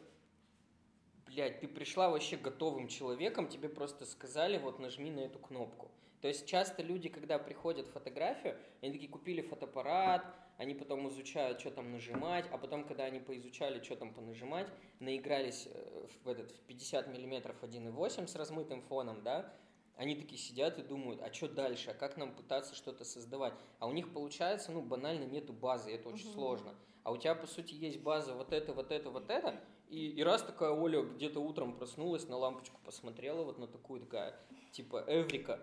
блядь, 1.26 1.60
ты 1.60 1.68
пришла 1.68 2.10
вообще 2.10 2.38
готовым 2.38 2.88
человеком, 2.88 3.48
тебе 3.48 3.70
просто 3.70 4.06
сказали, 4.06 4.58
вот 4.58 4.80
нажми 4.80 5.10
на 5.10 5.22
эту 5.22 5.40
кнопку. 5.40 5.90
То 6.22 6.28
есть 6.28 6.48
часто 6.48 6.82
люди, 6.82 7.10
когда 7.10 7.38
приходят 7.38 7.88
в 7.88 7.92
фотографию, 7.92 8.58
они 8.82 8.92
такие 8.92 9.10
купили 9.10 9.42
фотоаппарат, 9.42 10.26
они 10.58 10.74
потом 10.74 11.08
изучают, 11.10 11.60
что 11.60 11.70
там 11.70 11.92
нажимать, 11.92 12.46
а 12.52 12.58
потом, 12.58 12.84
когда 12.86 13.04
они 13.04 13.20
поизучали, 13.20 13.84
что 13.84 13.96
там 13.96 14.14
понажимать, 14.14 14.68
наигрались 15.00 15.68
э, 15.72 16.08
в 16.24 16.28
этот 16.28 16.52
в 16.52 16.60
50 16.62 17.08
миллиметров 17.08 17.56
1.8 17.62 18.26
с 18.26 18.36
размытым 18.36 18.82
фоном, 18.82 19.22
да, 19.24 19.54
они 19.98 20.16
такие 20.16 20.40
сидят 20.40 20.78
и 20.78 20.84
думают, 20.84 21.22
а 21.22 21.34
что 21.34 21.48
дальше, 21.50 21.90
а 21.90 21.94
как 21.94 22.18
нам 22.18 22.34
пытаться 22.36 22.76
что-то 22.76 23.04
создавать? 23.04 23.54
А 23.80 23.88
у 23.88 23.92
них 23.92 24.14
получается, 24.14 24.72
ну, 24.72 24.82
банально 24.82 25.26
нету 25.26 25.54
базы, 25.54 25.92
это 25.92 26.10
очень 26.10 26.28
Мгм. 26.28 26.36
сложно. 26.36 26.76
А 27.04 27.12
у 27.12 27.18
тебя, 27.18 27.36
по 27.36 27.48
сути, 27.48 27.74
есть 27.74 28.02
база 28.02 28.34
вот 28.34 28.54
это, 28.54 28.74
вот 28.74 28.92
это, 28.92 29.10
вот 29.10 29.30
это, 29.30 29.60
и, 29.90 30.10
и 30.10 30.24
раз 30.24 30.44
такая 30.44 30.72
Оля 30.72 31.02
где-то 31.02 31.40
утром 31.40 31.76
проснулась, 31.78 32.28
на 32.28 32.38
лампочку 32.38 32.80
посмотрела, 32.84 33.44
вот 33.44 33.58
на 33.58 33.68
такую 33.68 34.02
такая, 34.02 34.36
типа, 34.72 35.04
Эврика, 35.08 35.60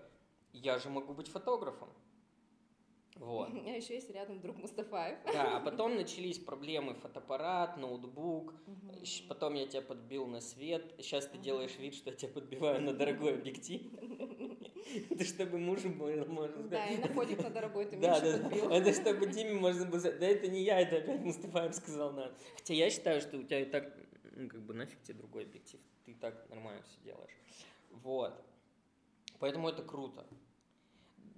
я 0.52 0.78
же 0.78 0.90
могу 0.90 1.14
быть 1.14 1.28
фотографом. 1.28 1.90
Вот. 3.16 3.48
У 3.50 3.52
меня 3.52 3.76
еще 3.76 3.94
есть 3.94 4.10
рядом 4.10 4.40
друг 4.40 4.56
Мустафаев. 4.58 5.18
Да, 5.32 5.56
а 5.56 5.60
потом 5.64 5.94
начались 5.96 6.38
проблемы 6.38 6.94
фотоаппарат, 6.94 7.76
ноутбук, 7.76 8.54
щ- 9.04 9.24
потом 9.28 9.54
я 9.54 9.66
тебя 9.66 9.82
подбил 9.82 10.26
на 10.26 10.40
свет, 10.40 10.94
сейчас 10.98 11.26
ты 11.26 11.38
делаешь 11.38 11.76
вид, 11.78 11.94
что 11.94 12.10
я 12.10 12.16
тебя 12.16 12.32
подбиваю 12.32 12.82
на 12.82 12.92
дорогой 12.92 13.34
объектив. 13.34 13.82
Это 15.10 15.24
чтобы 15.24 15.58
мужу 15.58 15.88
было, 15.88 16.24
можно 16.26 16.62
Да, 16.64 16.86
и 16.86 16.96
сказать. 16.98 17.42
на 17.42 17.50
дорогой 17.50 17.86
ты 17.86 17.96
Да, 17.98 18.20
подбил. 18.20 18.70
это 18.70 18.92
чтобы 18.92 19.26
Диме 19.26 19.54
можно 19.54 19.86
было 19.86 19.98
сказать, 19.98 20.20
да 20.20 20.26
это 20.26 20.46
не 20.48 20.62
я, 20.62 20.78
это 20.80 20.98
опять 20.98 21.20
Мустафаев 21.20 21.74
сказал. 21.74 22.14
Хотя 22.56 22.74
я 22.74 22.90
считаю, 22.90 23.20
что 23.22 23.38
у 23.38 23.42
тебя 23.42 23.60
и 23.60 23.64
так, 23.64 23.92
ну, 24.36 24.48
как 24.48 24.60
бы 24.60 24.74
нафиг 24.74 25.00
тебе 25.02 25.14
другой 25.14 25.44
объектив, 25.44 25.80
ты 26.04 26.14
так 26.14 26.48
нормально 26.50 26.82
все 26.82 27.00
делаешь. 27.02 27.32
Вот. 27.90 28.34
Поэтому 29.38 29.68
это 29.68 29.82
круто. 29.82 30.26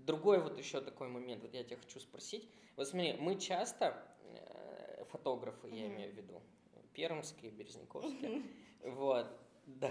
Другой 0.07 0.41
вот 0.41 0.57
еще 0.57 0.81
такой 0.81 1.09
момент, 1.09 1.43
вот 1.43 1.53
я 1.53 1.65
тебя 1.65 1.79
хочу 1.79 1.99
спросить. 1.99 2.49
Вот 2.77 2.87
смотри, 2.87 3.15
мы 3.15 3.41
часто, 3.41 4.01
э, 4.23 5.05
фотографы, 5.11 5.69
я 5.69 5.89
имею 5.89 6.13
в 6.13 6.17
виду, 6.17 6.41
пермские, 6.93 7.51
березниковские, 7.51 8.43
вот, 8.85 9.27
да, 9.67 9.91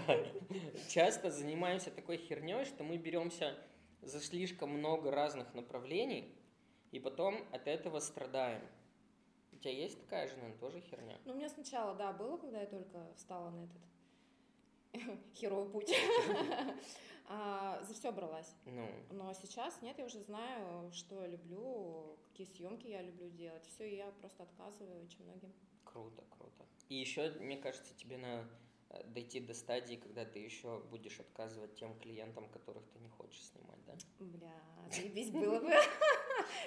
часто 0.88 1.30
занимаемся 1.30 1.90
такой 1.90 2.16
херней, 2.16 2.64
что 2.64 2.82
мы 2.82 2.96
беремся 2.96 3.54
за 4.00 4.20
слишком 4.20 4.70
много 4.70 5.10
разных 5.10 5.52
направлений, 5.52 6.34
и 6.92 6.98
потом 6.98 7.46
от 7.52 7.66
этого 7.68 8.00
страдаем. 8.00 8.62
У 9.52 9.56
тебя 9.56 9.72
есть 9.72 10.00
такая 10.00 10.28
же, 10.28 10.36
наверное, 10.36 10.58
тоже 10.58 10.80
херня? 10.80 11.18
Ну, 11.26 11.32
у 11.32 11.36
меня 11.36 11.50
сначала, 11.50 11.94
да, 11.94 12.12
было, 12.14 12.38
когда 12.38 12.60
я 12.60 12.66
только 12.66 13.12
встала 13.16 13.50
на 13.50 13.64
этот 13.64 13.82
херовый 15.34 15.70
путь. 15.70 15.92
А, 17.28 17.82
За 17.82 17.92
все 17.92 18.12
бралась. 18.12 18.54
Ну, 18.66 18.88
Но 19.10 19.34
сейчас 19.34 19.82
нет, 19.82 19.98
я 19.98 20.04
уже 20.04 20.20
знаю, 20.20 20.92
что 20.92 21.22
я 21.22 21.26
люблю, 21.26 22.16
какие 22.28 22.46
съемки 22.46 22.86
я 22.86 23.02
люблю 23.02 23.28
делать. 23.30 23.64
Все, 23.66 23.96
я 23.96 24.12
просто 24.20 24.44
отказываю 24.44 25.02
очень 25.02 25.24
многим. 25.24 25.52
круто, 25.84 26.22
круто. 26.30 26.64
И 26.88 26.94
еще, 26.94 27.30
мне 27.40 27.56
кажется, 27.56 27.96
тебе 27.96 28.18
надо 28.18 28.48
э, 28.90 29.02
дойти 29.08 29.40
до 29.40 29.54
стадии, 29.54 29.96
когда 29.96 30.24
ты 30.24 30.38
еще 30.38 30.78
будешь 30.90 31.18
отказывать 31.18 31.74
тем 31.74 31.98
клиентам, 31.98 32.48
которых 32.48 32.84
ты 32.92 33.00
не 33.00 33.08
хочешь 33.08 33.42
снимать, 33.42 33.84
да? 33.86 33.94
Бля, 34.20 34.62
заебись 34.92 35.30
было 35.32 35.58
бы. 35.58 35.70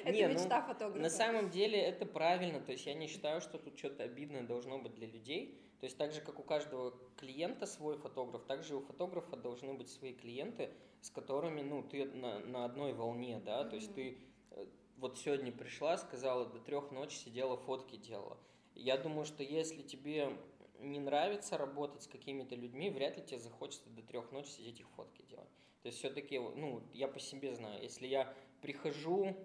Это 0.03 0.27
ну, 0.27 0.33
мечта 0.33 0.61
фотографа. 0.61 0.99
На 1.01 1.09
самом 1.09 1.49
деле 1.49 1.79
это 1.79 2.05
правильно, 2.05 2.59
то 2.59 2.73
есть 2.73 2.85
я 2.85 2.93
не 2.95 3.07
считаю, 3.07 3.39
что 3.39 3.57
тут 3.59 3.77
что-то 3.77 4.03
обидное 4.03 4.43
должно 4.43 4.77
быть 4.79 4.93
для 4.95 5.07
людей. 5.07 5.57
То 5.79 5.85
есть 5.85 5.97
так 5.97 6.11
же, 6.11 6.21
как 6.21 6.39
у 6.39 6.43
каждого 6.43 6.93
клиента 7.15 7.65
свой 7.65 7.97
фотограф, 7.97 8.43
так 8.45 8.63
же 8.63 8.73
и 8.73 8.77
у 8.77 8.81
фотографа 8.81 9.37
должны 9.37 9.73
быть 9.73 9.89
свои 9.89 10.13
клиенты, 10.13 10.71
с 11.01 11.09
которыми, 11.09 11.61
ну, 11.61 11.83
ты 11.83 12.05
на, 12.05 12.39
на 12.39 12.65
одной 12.65 12.93
волне, 12.93 13.41
да, 13.45 13.63
то 13.63 13.77
есть 13.77 13.93
ты 13.93 14.17
э, 14.51 14.65
вот 14.97 15.17
сегодня 15.17 15.53
пришла, 15.53 15.97
сказала, 15.97 16.45
до 16.45 16.59
трех 16.59 16.91
ночи 16.91 17.15
сидела, 17.15 17.55
фотки 17.55 17.95
делала. 17.95 18.37
Я 18.75 18.97
думаю, 18.97 19.25
что 19.25 19.41
если 19.41 19.81
тебе 19.81 20.37
не 20.79 20.99
нравится 20.99 21.57
работать 21.57 22.03
с 22.03 22.07
какими-то 22.07 22.55
людьми, 22.55 22.89
вряд 22.89 23.17
ли 23.17 23.23
тебе 23.23 23.39
захочется 23.39 23.89
до 23.89 24.01
трех 24.01 24.31
ночи 24.31 24.49
сидеть 24.49 24.81
их 24.81 24.89
фотки 24.95 25.21
делать. 25.29 25.49
То 25.81 25.87
есть 25.87 25.99
все-таки, 25.99 26.39
ну, 26.39 26.83
я 26.93 27.07
по 27.07 27.19
себе 27.19 27.55
знаю, 27.55 27.81
если 27.81 28.07
я 28.07 28.33
прихожу, 28.61 29.35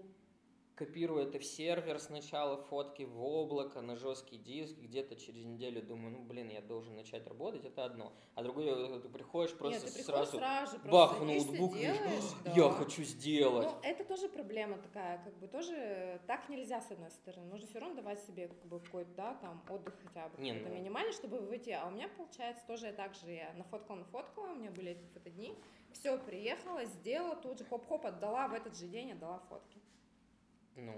копирую 0.75 1.23
это 1.23 1.39
в 1.39 1.45
сервер 1.45 1.99
сначала, 2.01 2.57
фотки 2.57 3.03
в 3.03 3.23
облако, 3.23 3.81
на 3.81 3.97
жесткий 3.97 4.37
диск, 4.37 4.77
где-то 4.77 5.17
через 5.17 5.45
неделю 5.45 5.83
думаю, 5.83 6.19
ну, 6.19 6.25
блин, 6.25 6.49
я 6.49 6.61
должен 6.61 6.97
начать 6.97 7.27
работать, 7.27 7.65
это 7.65 7.85
одно. 7.85 8.13
А 8.35 8.43
другое, 8.43 8.99
ты 9.01 9.09
приходишь 9.09 9.51
Нет, 9.53 9.59
просто 9.59 9.87
ты 9.87 9.93
приходишь 9.95 10.07
сразу, 10.07 10.39
сразу 10.39 10.79
бах, 10.89 11.17
просто 11.17 11.27
садишься, 11.27 11.47
ноутбук, 11.49 11.79
делаешь, 11.79 12.25
я 12.45 12.69
да. 12.69 12.71
хочу 12.73 13.03
сделать. 13.05 13.69
Ну, 13.71 13.79
это 13.83 14.05
тоже 14.05 14.29
проблема 14.29 14.79
такая, 14.79 15.23
как 15.23 15.37
бы 15.39 15.47
тоже 15.47 16.21
так 16.27 16.49
нельзя 16.49 16.81
с 16.81 16.91
одной 16.91 17.11
стороны. 17.11 17.47
Нужно 17.47 17.67
все 17.69 17.79
равно 17.79 17.95
давать 17.95 18.21
себе 18.25 18.49
как 18.49 18.65
бы 18.67 18.81
какой-то, 18.81 19.11
да, 19.17 19.35
там 19.35 19.63
отдых 19.69 19.95
хотя 20.03 20.29
бы 20.29 20.43
Не, 20.43 20.55
ну- 20.55 20.69
минимальный, 20.71 21.13
чтобы 21.13 21.39
выйти. 21.39 21.71
А 21.71 21.87
у 21.87 21.91
меня 21.91 22.09
получается 22.09 22.67
тоже 22.67 22.93
так 22.93 23.15
же, 23.15 23.31
я 23.31 23.53
нафоткала, 23.55 23.99
нафоткала, 23.99 24.53
у 24.53 24.55
меня 24.57 24.71
были 24.71 24.93
эти 24.93 25.05
фотодни, 25.13 25.55
все, 25.93 26.19
приехала, 26.19 26.85
сделала, 26.85 27.37
тут 27.37 27.59
же 27.59 27.65
хоп-хоп 27.65 28.07
отдала, 28.07 28.49
в 28.49 28.55
этот 28.55 28.77
же 28.77 28.89
день 28.89 29.13
отдала 29.13 29.39
фотки. 29.49 29.81
Ну, 30.77 30.93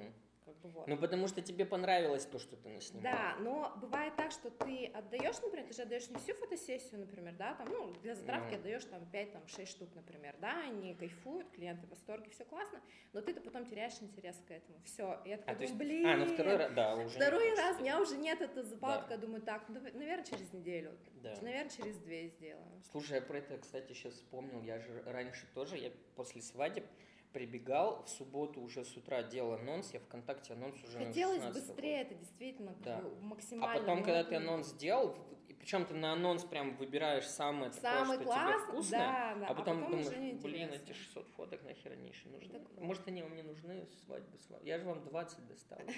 Как 0.45 0.55
бы 0.61 0.69
вот. 0.71 0.87
ну, 0.87 0.97
потому 0.97 1.27
что 1.29 1.43
тебе 1.43 1.67
понравилось 1.67 2.25
то, 2.25 2.39
что 2.39 2.57
ты 2.57 2.69
наснимал. 2.69 3.03
Да, 3.03 3.37
но 3.41 3.77
бывает 3.81 4.15
так, 4.17 4.31
что 4.31 4.49
ты 4.51 4.87
отдаешь, 4.87 5.35
например, 5.43 5.67
ты 5.67 5.75
же 5.75 5.83
отдаешь 5.83 6.09
не 6.09 6.17
всю 6.19 6.35
фотосессию, 6.35 7.01
например, 7.01 7.35
да, 7.37 7.55
там, 7.55 7.69
ну, 7.69 7.93
для 8.03 8.15
затравки 8.15 8.53
Ну. 8.53 8.59
отдаешь 8.61 8.85
там 8.85 9.05
5, 9.11 9.33
там, 9.33 9.47
6 9.49 9.71
штук, 9.73 9.89
например, 9.97 10.37
да, 10.41 10.63
они 10.69 10.95
кайфуют, 10.95 11.51
клиенты 11.51 11.87
в 11.89 11.91
восторге, 11.91 12.31
все 12.31 12.45
классно, 12.45 12.81
но 13.13 13.21
ты-то 13.23 13.41
потом 13.41 13.67
теряешь 13.67 14.01
интерес 14.01 14.41
к 14.47 14.51
этому. 14.53 14.79
Все, 14.85 15.21
я 15.25 15.35
А, 15.35 15.39
такая 15.39 15.59
есть, 15.63 15.73
думаю, 15.77 15.89
блин. 15.91 16.07
а, 16.07 16.17
ну 16.17 16.27
второй 16.27 16.57
раз, 16.57 16.73
да, 16.75 16.95
уже. 16.97 17.17
Второй 17.17 17.55
раз, 17.57 17.77
у 17.79 17.81
меня 17.81 18.01
уже 18.01 18.17
нет 18.17 18.41
этой 18.41 18.63
запалки, 18.63 19.09
Да. 19.11 19.17
думаю, 19.17 19.43
так, 19.43 19.69
ну, 19.69 19.81
наверное, 19.81 20.25
через 20.25 20.53
неделю, 20.53 20.97
Да. 21.23 21.35
наверное, 21.43 21.71
через 21.71 21.99
две 21.99 22.29
сделаю. 22.29 22.83
Слушай, 22.93 23.17
я 23.17 23.21
про 23.23 23.39
это, 23.39 23.59
кстати, 23.59 23.93
сейчас 23.93 24.15
вспомнил. 24.15 24.63
Я 24.63 24.79
же 24.79 25.03
раньше 25.07 25.45
тоже, 25.55 25.77
я 25.77 25.91
после 26.15 26.41
свадеб 26.41 26.87
прибегал 27.37 28.03
в 28.03 28.09
субботу 28.09 28.63
уже 28.63 28.83
с 28.83 28.97
утра 28.97 29.23
делал 29.23 29.53
анонс, 29.53 29.93
я 29.93 30.01
ВКонтакте 30.01 30.55
анонс 30.55 30.83
уже 30.83 30.99
на 30.99 31.05
Хотелось 31.05 31.43
16 31.43 31.67
быстрее, 31.67 32.01
это 32.01 32.15
действительно 32.15 32.75
Да. 32.83 32.97
А 32.97 33.19
максимально. 33.21 33.79
потом, 33.79 34.03
когда 34.03 34.25
ты 34.25 34.37
анонс 34.37 34.69
сделал, 34.69 35.15
и 35.47 35.53
причем 35.53 35.85
ты 35.85 35.93
на 35.93 36.15
анонс 36.15 36.45
прям 36.45 36.75
выбираешь 36.77 37.27
самое 37.29 37.71
такое, 37.71 37.93
Самый 37.93 38.17
что 38.17 38.25
тебе 38.25 38.59
вкусное, 38.67 39.01
да, 39.01 39.35
да, 39.35 39.47
а 39.49 39.55
потом, 39.55 39.85
думаешь, 39.85 40.07
уже 40.07 40.17
блин, 40.17 40.29
неинтересно. 40.29 40.75
эти 40.77 40.93
600 40.93 41.29
фоток 41.37 41.63
нахер 41.65 41.93
они 41.93 42.09
еще 42.09 42.27
нужны? 42.31 42.59
Так. 42.59 42.81
Может, 42.81 43.07
они 43.07 43.23
вам 43.23 43.37
не 43.37 43.43
нужны, 43.43 43.87
свадьбы, 44.07 44.39
свадьбы. 44.39 44.67
Я 44.67 44.79
же 44.79 44.87
вам 44.87 45.05
20 45.05 45.47
достал. 45.47 45.79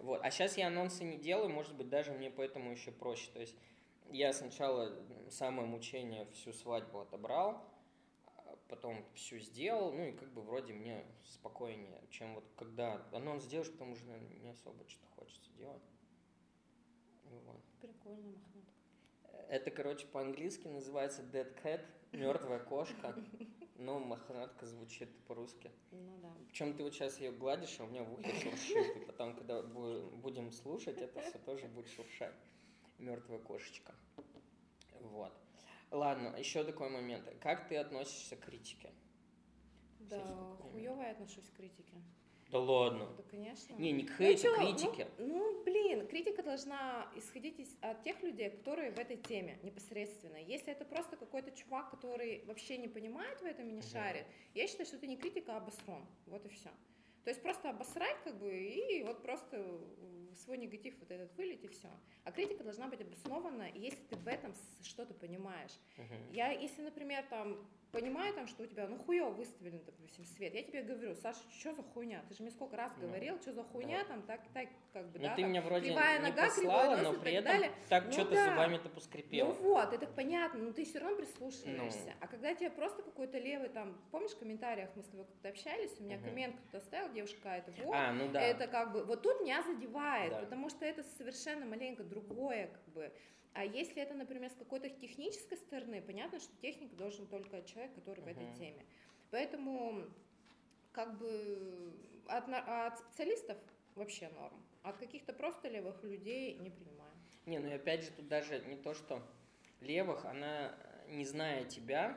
Вот. 0.00 0.20
А 0.22 0.30
сейчас 0.32 0.58
я 0.58 0.66
анонсы 0.66 1.04
не 1.04 1.16
делаю, 1.16 1.48
может 1.48 1.76
быть, 1.76 1.88
даже 1.88 2.12
мне 2.12 2.28
поэтому 2.28 2.72
еще 2.72 2.90
проще. 2.90 3.30
То 3.32 3.40
есть 3.40 3.56
я 4.10 4.32
сначала 4.32 4.92
самое 5.30 5.66
мучение 5.66 6.26
всю 6.32 6.52
свадьбу 6.52 6.98
отобрал, 6.98 7.50
а 7.52 7.71
потом 8.72 9.04
всю 9.12 9.38
сделал, 9.38 9.92
ну 9.92 10.06
и 10.06 10.12
как 10.12 10.32
бы 10.32 10.40
вроде 10.40 10.72
мне 10.72 11.04
спокойнее, 11.26 12.00
чем 12.08 12.34
вот 12.34 12.44
когда 12.56 13.06
анонс 13.12 13.44
делаешь, 13.44 13.70
потому 13.70 13.94
что 13.94 14.06
наверное, 14.06 14.38
не 14.38 14.48
особо 14.48 14.88
что-то 14.88 15.08
хочется 15.14 15.52
делать. 15.52 15.82
Вот. 17.24 17.60
Прикольно, 17.82 18.30
Махнат. 18.30 18.64
Это, 19.50 19.70
короче, 19.70 20.06
по-английски 20.06 20.68
называется 20.68 21.20
Dead 21.20 21.54
Cat, 21.62 21.84
мертвая 22.12 22.60
кошка. 22.60 23.14
Но 23.76 23.98
мохнатка 23.98 24.64
звучит 24.64 25.10
по-русски. 25.26 25.70
Ну 25.90 26.18
да. 26.22 26.32
Причем 26.46 26.74
ты 26.74 26.82
вот 26.82 26.94
сейчас 26.94 27.20
ее 27.20 27.32
гладишь, 27.32 27.78
а 27.78 27.84
у 27.84 27.88
меня 27.88 28.04
в 28.04 28.14
ухе 28.14 28.32
шуршит. 28.40 28.96
И 28.96 29.00
потом, 29.04 29.34
когда 29.34 29.60
бу- 29.60 30.08
будем 30.16 30.50
слушать, 30.50 30.98
это 30.98 31.20
все 31.20 31.38
тоже 31.38 31.66
будет 31.66 31.88
шуршать. 31.88 32.34
Мертвая 32.98 33.38
кошечка. 33.38 33.94
Вот. 35.00 35.32
Ладно, 35.92 36.34
еще 36.38 36.64
такой 36.64 36.88
момент. 36.88 37.28
Как 37.40 37.68
ты 37.68 37.76
относишься 37.76 38.36
к 38.36 38.40
критике? 38.40 38.90
Да, 40.00 40.56
хуёво 40.72 41.02
я 41.02 41.10
отношусь 41.12 41.48
к 41.50 41.56
критике. 41.56 41.92
Да 42.50 42.58
ладно. 42.58 43.08
Да, 43.16 43.22
конечно. 43.30 43.74
Не, 43.76 43.92
не 43.92 44.04
к 44.04 44.10
Ну 44.10 44.16
хейту, 44.26 44.42
к 44.42 44.58
ну- 44.58 44.66
критике. 44.66 45.08
Ну, 45.18 45.62
блин, 45.64 46.06
критика 46.06 46.42
должна 46.42 47.10
исходить 47.16 47.76
от 47.80 48.02
тех 48.02 48.22
людей, 48.22 48.50
которые 48.50 48.90
в 48.90 48.98
этой 48.98 49.16
теме 49.16 49.58
непосредственно. 49.62 50.36
Если 50.36 50.72
это 50.72 50.84
просто 50.84 51.16
какой-то 51.16 51.50
чувак, 51.52 51.90
который 51.90 52.44
вообще 52.46 52.76
не 52.78 52.88
понимает 52.88 53.40
в 53.40 53.44
этом 53.44 53.68
и 53.68 53.72
не 53.72 53.80
Мгм. 53.80 53.88
шарит, 53.88 54.26
я 54.54 54.66
считаю, 54.66 54.86
что 54.86 54.96
это 54.96 55.06
не 55.06 55.16
критика, 55.16 55.54
а 55.54 55.58
обосрон. 55.58 56.04
Вот 56.26 56.44
и 56.44 56.48
все. 56.48 56.70
То 57.24 57.30
есть 57.30 57.40
просто 57.42 57.70
обосрать, 57.70 58.16
как 58.24 58.38
бы, 58.38 58.50
и 58.52 59.02
вот 59.04 59.22
просто 59.22 59.80
свой 60.36 60.58
негатив 60.58 60.94
вот 61.00 61.10
этот 61.10 61.34
вылить, 61.36 61.64
и 61.64 61.68
все. 61.68 61.88
А 62.24 62.32
критика 62.32 62.64
должна 62.64 62.88
быть 62.88 63.00
обоснована, 63.00 63.68
если 63.74 64.02
ты 64.04 64.16
в 64.16 64.26
этом 64.26 64.54
что-то 64.82 65.14
понимаешь. 65.14 65.72
Мгм. 65.96 66.32
Я, 66.32 66.50
если, 66.50 66.82
например, 66.82 67.24
там 67.28 67.58
понимаю 67.92 68.32
там, 68.34 68.46
что 68.48 68.62
у 68.64 68.66
тебя, 68.66 68.86
ну, 68.88 68.98
хуево 68.98 69.30
выставлен, 69.30 69.80
допустим, 69.84 70.24
свет. 70.24 70.54
Я 70.54 70.62
тебе 70.62 70.82
говорю, 70.82 71.14
Саша, 71.14 71.40
что 71.58 71.74
за 71.74 71.82
хуйня? 71.82 72.22
Ты 72.28 72.34
же 72.34 72.42
мне 72.42 72.50
сколько 72.50 72.74
раз 72.76 72.90
Ну, 72.96 73.06
говорил, 73.06 73.38
что 73.40 73.52
за 73.52 73.62
хуйня, 73.62 73.98
да. 73.98 74.04
там, 74.08 74.22
так, 74.22 74.40
так, 74.54 74.68
как 74.94 75.06
бы, 75.10 75.18
Ну 75.18 75.24
да, 75.24 75.34
ты 75.36 75.42
там, 75.42 75.50
меня 75.50 75.60
вроде 75.62 75.88
кривая 75.90 76.18
не 76.18 76.28
нога, 76.30 76.42
послала, 76.44 76.96
нос 76.96 77.02
но 77.04 77.12
при 77.20 77.30
так 77.32 77.32
этом 77.34 77.44
далее. 77.44 77.72
так 77.90 78.04
Ну 78.06 78.12
что-то 78.12 78.30
да. 78.32 78.44
зубами-то 78.50 78.88
Ну 78.88 78.94
поскрипела. 78.94 79.52
вот, 79.52 79.92
это 79.92 80.06
понятно, 80.06 80.60
но 80.60 80.72
ты 80.72 80.84
все 80.84 80.98
равно 81.00 81.16
прислушиваешься. 81.18 81.98
Ну. 82.06 82.12
А 82.20 82.26
когда 82.28 82.54
тебе 82.54 82.70
просто 82.70 83.02
какой-то 83.02 83.38
левый 83.38 83.68
там, 83.68 83.94
помнишь, 84.10 84.32
в 84.32 84.38
комментариях 84.38 84.88
мы 84.96 85.02
с 85.02 85.06
тобой 85.06 85.26
как-то 85.26 85.48
общались, 85.50 85.94
у 86.00 86.04
меня 86.04 86.16
Мгм. 86.16 86.24
коммент 86.24 86.56
кто-то 86.56 86.78
оставил, 86.78 87.12
девушка, 87.12 87.48
это 87.50 87.72
вот, 87.84 87.94
А, 87.94 88.12
ну 88.12 88.28
да. 88.32 88.40
это 88.40 88.66
как 88.68 88.92
бы, 88.92 89.04
вот 89.04 89.22
тут 89.22 89.42
меня 89.42 89.62
задевает, 89.62 90.30
Да. 90.32 90.40
потому 90.40 90.70
что 90.70 90.86
это 90.86 91.02
совершенно 91.18 91.66
маленько 91.66 92.02
другое, 92.02 92.68
как 92.68 92.94
бы. 92.94 93.12
А 93.54 93.64
если 93.64 94.02
это, 94.02 94.14
например, 94.14 94.50
с 94.50 94.54
какой-то 94.54 94.88
технической 94.88 95.58
стороны, 95.58 96.00
понятно, 96.00 96.40
что 96.40 96.54
техник 96.62 96.94
должен 96.96 97.26
только 97.26 97.62
человек, 97.62 97.94
который 97.94 98.20
в 98.20 98.26
этой 98.26 98.46
теме. 98.58 98.84
Поэтому, 99.30 100.06
как 100.92 101.18
бы, 101.18 101.92
от, 102.28 102.48
от 102.48 102.98
специалистов 102.98 103.58
вообще 103.94 104.28
норм, 104.30 104.62
от 104.82 104.96
каких-то 104.96 105.32
просто 105.32 105.68
левых 105.68 106.02
людей 106.02 106.54
не 106.54 106.70
принимаю. 106.70 107.12
Не, 107.44 107.58
ну 107.58 107.68
и 107.68 107.72
опять 107.72 108.04
же, 108.04 108.10
тут 108.10 108.28
даже 108.28 108.60
не 108.60 108.76
то, 108.76 108.94
что 108.94 109.22
левых, 109.80 110.24
она, 110.24 110.74
не 111.08 111.24
зная 111.24 111.64
тебя, 111.64 112.16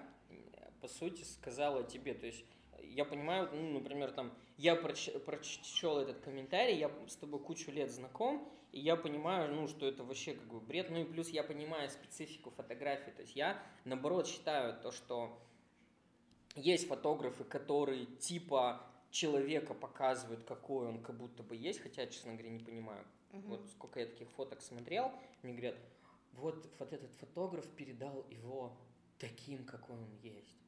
по 0.79 0.87
сути, 0.87 1.23
сказала 1.23 1.83
тебе. 1.83 2.13
То 2.13 2.27
есть 2.27 2.45
я 2.81 3.03
понимаю, 3.05 3.49
ну, 3.51 3.79
например, 3.79 4.11
там, 4.11 4.31
я 4.57 4.75
проч- 4.75 5.17
прочел 5.19 5.97
этот 5.97 6.21
комментарий, 6.21 6.77
я 6.77 6.91
с 7.07 7.15
тобой 7.15 7.39
кучу 7.39 7.71
лет 7.71 7.91
знаком, 7.91 8.49
и 8.75 8.79
я 8.81 8.97
понимаю, 8.97 9.55
ну, 9.55 9.69
что 9.69 9.87
это 9.87 10.03
вообще 10.03 10.33
как 10.33 10.47
бы 10.47 10.59
бред. 10.59 10.89
Ну 10.89 10.99
и 10.99 11.05
плюс 11.05 11.29
я 11.29 11.43
понимаю 11.43 11.89
специфику 11.89 12.51
фотографии. 12.51 13.11
То 13.11 13.21
есть 13.21 13.33
я, 13.33 13.57
наоборот, 13.85 14.27
считаю 14.27 14.77
то, 14.81 14.91
что 14.91 15.39
есть 16.55 16.85
фотографы, 16.89 17.45
которые 17.45 18.05
типа 18.05 18.85
человека 19.11 19.73
показывают, 19.73 20.43
какой 20.43 20.89
он 20.89 21.01
как 21.01 21.15
будто 21.15 21.41
бы 21.41 21.55
есть, 21.55 21.79
хотя, 21.79 22.05
честно 22.07 22.33
говоря, 22.33 22.49
не 22.49 22.59
понимаю, 22.59 23.05
Мгм. 23.31 23.47
вот 23.47 23.65
сколько 23.69 24.01
я 24.01 24.07
таких 24.07 24.29
фоток 24.31 24.61
смотрел, 24.61 25.09
мне 25.41 25.53
говорят, 25.53 25.77
вот, 26.33 26.69
вот 26.77 26.91
этот 26.91 27.13
фотограф 27.13 27.65
передал 27.77 28.25
его 28.29 28.73
таким, 29.19 29.63
какой 29.63 29.95
он 29.95 30.11
есть. 30.21 30.64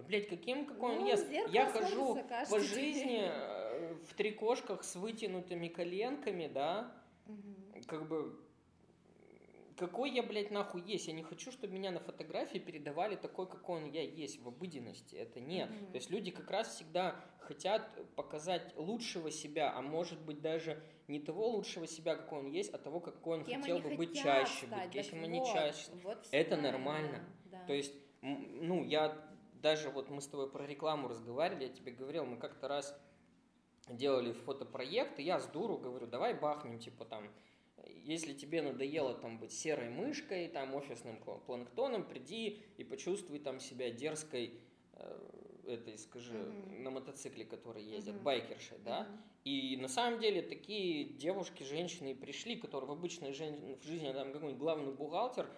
Да, 0.00 0.06
блядь, 0.08 0.28
каким, 0.28 0.66
какой 0.66 0.92
он 0.96 1.00
Ну, 1.00 1.06
есть? 1.06 1.26
в 1.26 1.30
зеркало 1.30 1.52
Я 1.52 1.66
хожу 1.66 2.18
по 2.50 2.58
жизни 2.60 3.20
э, 3.22 3.94
в 4.08 4.14
трикошках 4.14 4.82
с 4.84 4.96
вытянутыми 4.96 5.68
коленками, 5.68 6.48
да, 6.48 6.92
Мгм. 7.26 7.82
как 7.86 8.08
бы 8.08 8.38
какой 9.76 10.10
я, 10.10 10.22
блядь, 10.22 10.50
нахуй 10.50 10.82
есть? 10.82 11.08
Я 11.08 11.14
не 11.14 11.22
хочу, 11.22 11.50
чтобы 11.50 11.72
меня 11.72 11.90
на 11.90 12.00
фотографии 12.00 12.58
передавали 12.58 13.16
такой, 13.16 13.48
какой 13.48 13.82
он 13.82 13.90
я 13.90 14.02
есть 14.02 14.38
в 14.42 14.46
обыденности. 14.46 15.16
Это 15.16 15.40
нет. 15.40 15.70
Мгм. 15.70 15.92
То 15.92 15.96
есть 15.96 16.10
люди 16.10 16.30
как 16.30 16.50
раз 16.50 16.74
всегда 16.74 17.16
хотят 17.38 17.88
показать 18.14 18.76
лучшего 18.76 19.30
себя, 19.30 19.72
а 19.74 19.80
может 19.80 20.20
быть 20.20 20.42
даже 20.42 20.82
не 21.08 21.18
того 21.18 21.48
лучшего 21.48 21.86
себя, 21.86 22.14
какой 22.14 22.40
он 22.40 22.50
есть, 22.50 22.74
а 22.74 22.78
того, 22.78 23.00
какой 23.00 23.38
он 23.38 23.44
Кем 23.44 23.62
хотел 23.62 23.78
они 23.78 23.88
бы 23.88 23.96
быть 23.96 24.14
чаще 24.14 24.66
стать, 24.66 24.88
быть, 24.88 24.94
если 24.96 25.12
так 25.12 25.20
мы 25.20 25.28
не 25.28 25.38
вот, 25.38 25.52
чаще. 25.52 25.90
вот 26.04 26.28
Это 26.30 26.56
нормально. 26.58 27.24
да. 27.46 27.64
То 27.64 27.72
есть, 27.72 27.94
ну, 28.20 28.84
я 28.84 29.16
даже 29.60 29.90
вот 29.90 30.10
мы 30.10 30.20
с 30.20 30.26
тобой 30.26 30.50
про 30.50 30.66
рекламу 30.66 31.08
разговаривали, 31.08 31.64
я 31.64 31.70
тебе 31.70 31.92
говорил, 31.92 32.24
мы 32.24 32.36
как-то 32.36 32.68
раз 32.68 32.96
делали 33.88 34.32
фотопроект, 34.32 35.18
и 35.18 35.22
я 35.22 35.40
с 35.40 35.46
дуру 35.46 35.76
говорю, 35.78 36.06
давай 36.06 36.34
бахнем, 36.34 36.78
типа 36.78 37.04
там, 37.04 37.30
если 37.86 38.34
тебе 38.34 38.62
надоело 38.62 39.14
там 39.14 39.38
быть 39.38 39.52
серой 39.52 39.88
мышкой, 39.88 40.48
там 40.48 40.74
офисным 40.74 41.18
планктоном, 41.46 42.04
приди 42.06 42.62
и 42.76 42.84
почувствуй 42.84 43.38
там 43.40 43.58
себя 43.60 43.90
дерзкой 43.90 44.60
э, 44.92 45.18
этой, 45.66 45.98
скажи, 45.98 46.34
Мгм. 46.34 46.82
на 46.82 46.90
мотоцикле, 46.90 47.44
который 47.44 47.82
ездят, 47.82 48.16
Мгм. 48.16 48.24
байкершей, 48.24 48.78
да, 48.84 49.04
Мгм. 49.04 49.22
и 49.44 49.76
на 49.76 49.88
самом 49.88 50.20
деле 50.20 50.42
такие 50.42 51.04
девушки, 51.04 51.62
женщины 51.62 52.14
пришли, 52.14 52.56
которые 52.56 52.88
в 52.88 52.92
обычной 52.92 53.32
жен- 53.32 53.76
в 53.76 53.82
жизни, 53.82 54.12
там 54.12 54.32
какой-нибудь 54.32 54.58
главный 54.60 54.92
бухгалтер, 54.92 55.48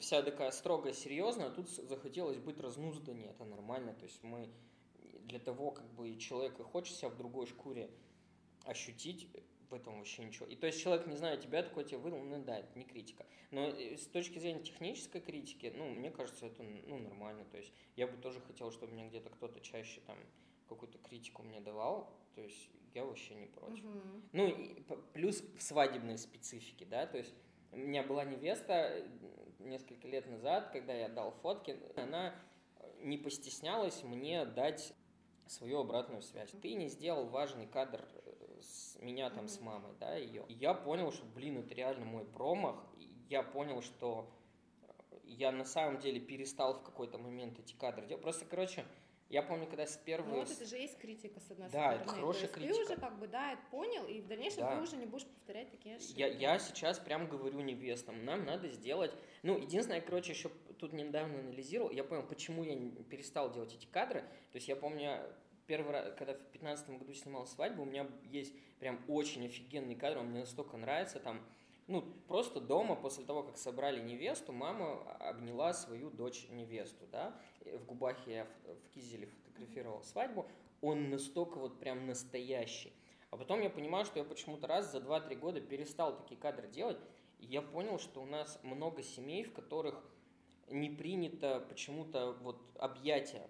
вся 0.00 0.22
такая 0.22 0.50
строгая, 0.50 0.92
серьезная, 0.92 1.48
а 1.48 1.50
тут 1.50 1.68
захотелось 1.68 2.38
быть 2.38 2.58
разнузданнее, 2.60 3.30
это 3.30 3.44
нормально, 3.44 3.94
то 3.94 4.04
есть 4.04 4.22
мы 4.22 4.48
для 5.24 5.38
того, 5.38 5.70
как 5.70 5.86
бы 5.94 6.16
человек 6.16 6.58
и 6.58 6.62
хочет 6.62 6.96
себя 6.96 7.08
в 7.08 7.16
другой 7.16 7.46
шкуре 7.46 7.90
ощутить, 8.64 9.28
в 9.70 9.74
этом 9.74 9.98
вообще 9.98 10.24
ничего. 10.24 10.46
И 10.46 10.56
то 10.56 10.66
есть 10.66 10.80
человек, 10.80 11.06
не 11.06 11.16
знаю, 11.16 11.40
тебя 11.40 11.62
такой 11.62 11.84
тебе 11.84 11.98
выдал, 11.98 12.20
ну 12.20 12.42
да, 12.42 12.58
это 12.58 12.78
не 12.78 12.84
критика. 12.84 13.24
Но 13.50 13.68
э, 13.68 13.96
с 13.96 14.06
точки 14.06 14.38
зрения 14.38 14.62
технической 14.62 15.20
критики, 15.20 15.72
ну, 15.74 15.88
мне 15.90 16.10
кажется, 16.10 16.46
это 16.46 16.62
ну, 16.62 16.98
нормально. 16.98 17.44
То 17.44 17.58
есть 17.58 17.72
я 17.96 18.06
бы 18.06 18.16
тоже 18.16 18.40
хотел, 18.40 18.70
чтобы 18.72 18.92
мне 18.92 19.06
где-то 19.08 19.30
кто-то 19.30 19.60
чаще 19.60 20.00
там 20.00 20.18
какую-то 20.68 20.98
критику 20.98 21.42
мне 21.42 21.60
давал. 21.60 22.12
То 22.34 22.42
есть 22.42 22.70
я 22.94 23.04
вообще 23.04 23.34
не 23.34 23.46
против. 23.46 23.84
Мгм. 23.84 24.22
Ну, 24.32 24.48
и 24.48 24.82
плюс 25.12 25.40
в 25.40 25.62
свадебной 25.62 26.18
специфике, 26.18 26.84
да, 26.84 27.06
то 27.06 27.18
есть 27.18 27.34
у 27.72 27.76
меня 27.76 28.02
была 28.02 28.24
невеста 28.24 28.72
э, 28.72 29.08
несколько 29.64 30.08
лет 30.08 30.28
назад, 30.28 30.70
когда 30.70 30.92
я 30.92 31.08
дал 31.08 31.32
фотки, 31.42 31.76
она 31.96 32.34
не 33.02 33.18
постеснялась 33.18 34.02
мне 34.02 34.44
дать 34.44 34.92
свою 35.46 35.80
обратную 35.80 36.22
связь. 36.22 36.50
Ты 36.62 36.74
не 36.74 36.88
сделал 36.88 37.26
важный 37.26 37.66
кадр 37.66 38.04
э, 38.12 38.60
с 38.62 38.96
меня 39.00 39.30
там 39.30 39.48
с 39.48 39.60
мамой, 39.60 39.92
да, 39.98 40.14
ее. 40.14 40.44
И 40.48 40.54
я 40.54 40.74
понял, 40.74 41.10
что, 41.12 41.24
блин, 41.26 41.58
это 41.58 41.74
реально 41.74 42.04
мой 42.04 42.24
промах. 42.24 42.76
И 42.98 43.08
я 43.28 43.42
понял, 43.42 43.82
что 43.82 44.30
я 45.24 45.50
на 45.52 45.64
самом 45.64 45.98
деле 46.00 46.20
перестал 46.20 46.74
в 46.74 46.82
какой-то 46.82 47.18
момент 47.18 47.58
эти 47.58 47.74
кадры 47.74 48.06
делать. 48.06 48.22
Просто, 48.22 48.44
короче, 48.44 48.84
я 49.30 49.42
помню, 49.42 49.66
когда 49.66 49.86
с 49.86 49.96
Ну 49.96 50.02
первой... 50.04 50.38
вот 50.40 50.50
это 50.50 50.64
же 50.66 50.76
есть 50.76 50.98
критика 50.98 51.40
с 51.40 51.50
одной 51.50 51.70
Да, 51.70 51.94
это 51.94 52.02
стороны. 52.04 52.20
хорошая 52.20 52.48
То 52.48 52.54
критика. 52.54 52.74
Ты 52.74 52.82
уже 52.84 52.96
как 52.96 53.18
бы, 53.18 53.28
да, 53.28 53.52
это 53.52 53.62
понял, 53.70 54.06
и 54.06 54.20
в 54.20 54.26
дальнейшем 54.26 54.60
Да. 54.60 54.76
ты 54.76 54.82
уже 54.82 54.96
не 54.96 55.06
будешь 55.06 55.26
повторять 55.26 55.70
такие 55.70 55.96
ошибки. 55.96 56.18
Я, 56.18 56.26
я 56.26 56.58
сейчас 56.58 56.98
прям 56.98 57.28
говорю 57.28 57.60
невестам, 57.60 58.24
нам 58.24 58.44
надо 58.44 58.68
сделать... 58.68 59.12
Ну, 59.42 59.56
единственное, 59.58 60.00
короче, 60.00 60.32
еще 60.32 60.50
тут 60.78 60.92
недавно 60.92 61.38
анализировал, 61.38 61.90
я 61.90 62.04
понял, 62.04 62.24
почему 62.24 62.64
я 62.64 62.76
перестал 63.04 63.52
делать 63.52 63.74
эти 63.74 63.86
кадры. 63.86 64.20
То 64.50 64.56
есть 64.56 64.68
я 64.68 64.76
помню, 64.76 65.18
первый 65.66 65.92
раз, 65.92 66.12
когда 66.18 66.34
в 66.34 66.38
15 66.52 66.90
году 66.98 67.14
снимал 67.14 67.46
свадьбу, 67.46 67.82
у 67.82 67.86
меня 67.86 68.08
есть 68.24 68.52
прям 68.80 69.00
очень 69.06 69.46
офигенный 69.46 69.94
кадр, 69.94 70.18
он 70.18 70.26
мне 70.30 70.40
настолько 70.40 70.76
нравится, 70.76 71.20
там, 71.20 71.40
ну, 71.90 72.02
просто 72.28 72.60
дома, 72.60 72.94
после 72.94 73.24
того, 73.24 73.42
как 73.42 73.58
собрали 73.58 74.00
невесту, 74.00 74.52
мама 74.52 75.02
обняла 75.18 75.72
свою 75.72 76.08
дочь 76.10 76.46
невесту, 76.50 77.06
да, 77.10 77.36
в 77.64 77.84
Губахе 77.84 78.32
я 78.32 78.44
в, 78.44 78.74
в 78.74 78.88
Кизеле 78.94 79.26
фотографировал 79.26 80.02
свадьбу, 80.04 80.46
он 80.80 81.10
настолько 81.10 81.58
вот 81.58 81.80
прям 81.80 82.06
настоящий. 82.06 82.92
А 83.30 83.36
потом 83.36 83.60
я 83.60 83.70
понимаю, 83.70 84.04
что 84.04 84.20
я 84.20 84.24
почему-то 84.24 84.68
раз 84.68 84.90
за 84.92 84.98
2-3 84.98 85.34
года 85.36 85.60
перестал 85.60 86.16
такие 86.16 86.40
кадры 86.40 86.68
делать, 86.68 86.98
и 87.38 87.46
я 87.46 87.60
понял, 87.60 87.98
что 87.98 88.22
у 88.22 88.26
нас 88.26 88.60
много 88.62 89.02
семей, 89.02 89.42
в 89.42 89.52
которых 89.52 90.02
не 90.68 90.90
принято 90.90 91.64
почему-то 91.68 92.32
вот 92.42 92.60
объятия. 92.78 93.48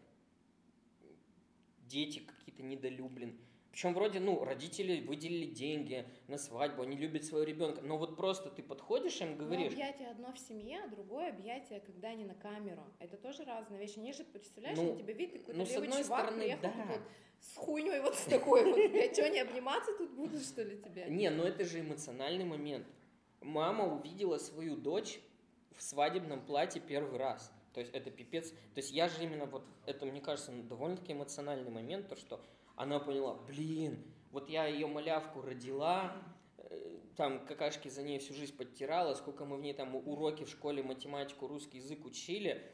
Дети 1.86 2.20
какие-то 2.20 2.62
недолюблены. 2.62 3.36
Причем 3.72 3.94
вроде, 3.94 4.18
ну, 4.18 4.44
родители 4.44 5.00
выделили 5.06 5.46
деньги 5.46 6.04
на 6.26 6.38
свадьбу, 6.38 6.82
они 6.82 6.96
любят 6.96 7.24
своего 7.24 7.44
ребенка, 7.44 7.82
но 7.82 7.98
вот 7.98 8.16
просто 8.16 8.50
ты 8.50 8.62
подходишь 8.62 9.20
им, 9.20 9.30
Но 9.30 9.44
говоришь, 9.44 9.72
объятие 9.72 10.08
одно 10.08 10.32
в 10.32 10.38
семье, 10.38 10.82
а 10.84 10.88
другое 10.88 11.28
объятие, 11.28 11.80
когда 11.80 12.08
они 12.08 12.24
на 12.24 12.34
камеру. 12.34 12.84
Это 12.98 13.16
тоже 13.16 13.44
разные 13.44 13.78
вещи. 13.78 13.98
Они 13.98 14.12
же, 14.12 14.24
представляешь, 14.24 14.76
Ну, 14.76 14.94
на 14.94 14.98
тебя 14.98 15.14
видит 15.14 15.40
какой-то 15.40 15.58
ну, 15.60 15.66
левый 15.66 15.88
чувак 15.88 16.04
стороны, 16.04 16.42
приехал 16.42 16.62
да. 16.62 16.84
вот 16.88 17.00
с 17.40 17.56
хуйней 17.56 18.00
вот 18.00 18.14
с 18.16 18.24
такой 18.24 18.64
вот. 18.64 18.90
Блядь, 18.90 19.14
что, 19.14 19.28
не 19.28 19.40
обниматься 19.40 19.92
тут 19.96 20.10
будут, 20.10 20.42
что 20.42 20.62
ли, 20.62 20.80
тебе? 20.82 21.06
Не, 21.08 21.30
ну 21.30 21.44
это 21.44 21.64
же 21.64 21.80
эмоциональный 21.80 22.44
момент. 22.44 22.86
Мама 23.40 23.86
увидела 23.86 24.38
свою 24.38 24.76
дочь 24.76 25.20
в 25.76 25.82
свадебном 25.82 26.44
платье 26.44 26.82
первый 26.82 27.18
раз. 27.18 27.52
То 27.72 27.80
есть 27.80 27.92
это 27.94 28.10
пипец. 28.10 28.50
То 28.50 28.78
есть 28.78 28.90
я 28.90 29.08
же 29.08 29.22
именно 29.22 29.46
вот, 29.46 29.64
это, 29.86 30.04
мне 30.04 30.20
кажется, 30.20 30.52
ну, 30.52 30.64
довольно-таки 30.64 31.12
эмоциональный 31.12 31.70
момент, 31.70 32.08
то, 32.08 32.16
что 32.16 32.40
она 32.80 32.98
поняла, 32.98 33.34
блин, 33.34 34.02
вот 34.32 34.48
я 34.48 34.66
ее 34.66 34.86
малявку 34.86 35.42
родила, 35.42 36.16
э, 36.56 36.96
там 37.14 37.44
какашки 37.44 37.88
за 37.88 38.02
ней 38.02 38.18
всю 38.18 38.32
жизнь 38.32 38.56
подтирала, 38.56 39.14
сколько 39.14 39.44
мы 39.44 39.58
в 39.58 39.60
ней 39.60 39.74
там 39.74 39.94
уроки 39.94 40.44
в 40.44 40.48
школе, 40.48 40.82
математику, 40.82 41.46
русский 41.46 41.76
язык 41.76 42.06
учили. 42.06 42.72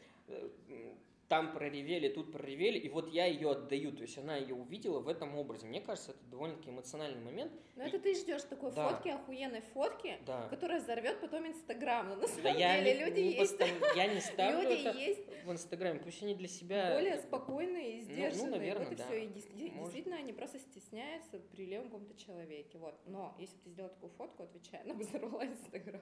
Там 1.29 1.53
проревели, 1.55 2.09
тут 2.09 2.31
проревели, 2.31 2.79
и 2.79 2.89
вот 2.89 3.09
я 3.13 3.27
ее 3.27 3.51
отдаю, 3.51 3.91
то 3.93 4.03
есть 4.03 4.17
она 4.17 4.37
ее 4.37 4.55
увидела 4.55 5.01
в 5.01 5.09
этом 5.09 5.37
образе. 5.37 5.67
Мне 5.67 5.81
кажется, 5.81 6.13
это 6.13 6.25
довольно-таки 6.31 6.71
эмоциональный 6.71 7.21
момент. 7.25 7.53
Но 7.75 7.83
это 7.85 7.99
ты 7.99 8.15
ждешь 8.15 8.45
такой 8.45 8.71
Да. 8.73 8.89
фотки, 8.89 9.09
охуенной 9.09 9.61
фотки, 9.75 10.19
Да. 10.25 10.47
которая 10.49 10.81
взорвет 10.81 11.21
потом 11.21 11.49
Инстаграм. 11.49 12.09
Но 12.09 12.15
на 12.15 12.21
Да 12.21 12.29
самом 12.29 12.57
я 12.57 12.79
деле 12.79 12.95
не, 12.99 13.05
люди 13.07 13.21
не 13.21 13.33
есть, 13.33 13.59
постав- 13.59 13.97
я 13.97 14.07
не 14.15 14.21
ставлю 14.21 14.69
люди 14.71 14.81
это 14.87 14.97
есть 14.99 15.21
в 15.45 15.51
Инстаграме, 15.53 15.99
пусть 15.99 16.23
они 16.23 16.35
для 16.37 16.47
себя... 16.49 16.95
более 16.95 17.19
спокойные 17.19 17.99
и 17.99 18.03
Ну, 18.03 18.07
ну, 18.09 18.15
сдержанные. 18.15 18.51
наверное, 18.59 18.85
вот 18.87 18.93
и 18.93 18.97
да. 18.97 19.05
все. 19.07 19.25
И 19.25 19.27
Может. 19.27 19.35
действительно 19.83 20.17
они 20.17 20.33
просто 20.33 20.59
стесняются 20.61 21.41
при 21.41 21.67
левом 21.67 21.87
каком-то 21.91 22.15
человеке. 22.17 22.79
Вот. 22.79 22.95
Но 23.07 23.35
если 23.41 23.57
ты 23.65 23.71
сделал 23.71 23.89
такую 23.91 24.11
фотку, 24.13 24.45
отвечая, 24.45 24.83
она 24.83 24.95
взорвала 24.95 25.45
Инстаграм. 25.45 26.01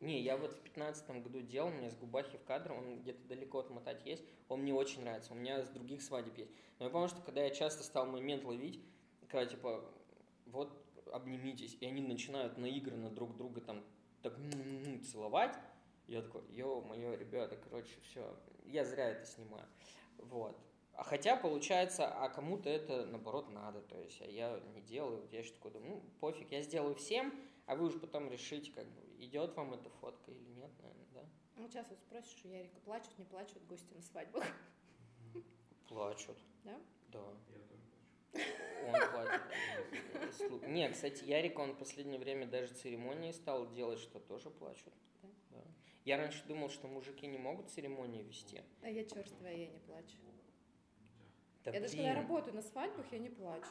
Не, 0.00 0.20
я 0.20 0.36
вот 0.36 0.52
в 0.52 0.60
пятнадцатом 0.60 1.22
году 1.22 1.40
делал, 1.40 1.68
у 1.68 1.72
меня 1.72 1.88
с 1.90 1.94
Губахи 1.96 2.36
в 2.36 2.44
кадр, 2.44 2.72
он 2.72 3.00
где-то 3.00 3.26
далеко 3.26 3.60
отмотать 3.60 4.04
есть, 4.04 4.22
он 4.50 4.65
мне 4.66 4.74
очень 4.74 5.02
нравится, 5.02 5.32
у 5.32 5.36
меня 5.36 5.62
с 5.64 5.68
других 5.68 6.02
свадеб 6.02 6.36
есть. 6.36 6.50
Но 6.78 6.86
я 6.86 6.90
помню, 6.90 7.08
что 7.08 7.22
когда 7.22 7.42
я 7.44 7.50
часто 7.50 7.84
стал 7.84 8.06
момент 8.06 8.44
ловить, 8.44 8.80
когда 9.28 9.46
типа, 9.46 9.84
вот 10.46 10.82
обнимитесь, 11.12 11.76
и 11.80 11.86
они 11.86 12.02
начинают 12.02 12.58
наигранно 12.58 13.10
друг 13.10 13.36
друга 13.36 13.60
там 13.60 13.84
так 14.22 14.36
м-м-м 14.38 15.02
целовать, 15.04 15.56
я 16.08 16.20
такой, 16.22 16.42
ё-моё, 16.50 17.14
ребята, 17.16 17.56
короче, 17.56 17.94
все, 18.02 18.36
я 18.64 18.84
зря 18.84 19.10
это 19.10 19.24
снимаю. 19.24 19.66
Вот. 20.18 20.56
А 20.94 21.04
хотя, 21.04 21.36
получается, 21.36 22.08
а 22.08 22.28
кому-то 22.28 22.68
это, 22.68 23.06
наоборот, 23.06 23.50
надо, 23.50 23.82
то 23.82 24.00
есть, 24.00 24.20
а 24.20 24.26
я 24.26 24.58
не 24.74 24.80
делаю, 24.80 25.28
я 25.30 25.40
еще 25.40 25.52
такой 25.52 25.70
думаю, 25.70 25.90
ну, 25.96 26.02
пофиг, 26.20 26.50
я 26.50 26.62
сделаю 26.62 26.96
всем, 26.96 27.32
а 27.66 27.76
вы 27.76 27.86
уж 27.86 28.00
потом 28.00 28.30
решите, 28.30 28.72
как 28.72 28.86
бы, 28.86 29.02
идет 29.18 29.54
вам 29.56 29.74
эта 29.74 29.90
фотка 29.90 30.30
или 30.32 30.48
нет, 30.48 30.70
наверное? 30.82 31.05
Ну, 31.56 31.68
сейчас 31.68 31.88
вот 31.88 31.98
спросишь 32.00 32.44
у 32.44 32.48
Ярика, 32.48 32.78
плачут, 32.80 33.18
не 33.18 33.24
плачут 33.24 33.64
гости 33.66 33.92
на 33.94 34.02
свадьбах. 34.02 34.44
Плачут. 35.88 36.36
Да? 36.64 36.78
Да. 37.12 37.18
Я 37.52 37.58
тоже 37.58 37.64
хочу. 37.68 38.46
Он. 39.16 40.30
Слу- 40.32 40.68
Не, 40.68 40.90
кстати, 40.90 41.24
Ярик, 41.24 41.58
он 41.58 41.72
в 41.72 41.78
последнее 41.78 42.18
время 42.18 42.46
даже 42.46 42.74
церемонии 42.74 43.32
стал 43.32 43.70
делать, 43.70 43.98
что 44.00 44.20
тоже 44.20 44.50
плачут. 44.50 44.92
Да? 45.22 45.28
Да. 45.52 45.62
Я 46.04 46.18
раньше 46.18 46.44
думал, 46.46 46.68
что 46.68 46.88
мужики 46.88 47.26
не 47.26 47.38
могут 47.38 47.70
церемонии 47.70 48.22
вести. 48.22 48.62
А 48.82 48.90
я 48.90 49.04
черствая, 49.04 49.56
я 49.56 49.66
не 49.68 49.78
плачу. 49.78 50.16
Да 51.64 51.70
я 51.72 51.80
даже 51.80 51.94
блин. 51.94 52.06
когда 52.06 52.20
работаю 52.20 52.54
на 52.54 52.62
свадьбах, 52.62 53.06
я 53.10 53.18
не 53.18 53.30
плачу. 53.30 53.66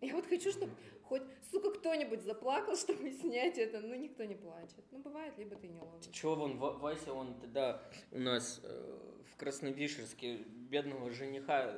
Я 0.00 0.14
вот 0.14 0.26
хочу, 0.26 0.50
чтобы 0.50 0.72
хоть, 1.08 1.22
сука, 1.50 1.70
кто-нибудь 1.72 2.22
заплакал, 2.22 2.76
чтобы 2.82 3.10
снять 3.10 3.58
это, 3.58 3.80
но 3.80 3.94
никто 3.94 4.24
не 4.24 4.34
плачет. 4.34 4.84
Ну, 4.90 4.98
бывает, 4.98 5.36
либо 5.38 5.56
ты 5.56 5.68
не 5.68 5.80
ловишь. 5.80 6.06
Чего 6.12 6.34
вон, 6.34 6.58
Ва- 6.58 6.72
Вася, 6.78 7.12
он 7.12 7.38
тогда 7.40 7.82
у 8.12 8.18
нас 8.18 8.60
э, 8.62 8.98
в 9.32 9.36
Красновишерске 9.36 10.36
бедного 10.36 11.10
жениха 11.10 11.76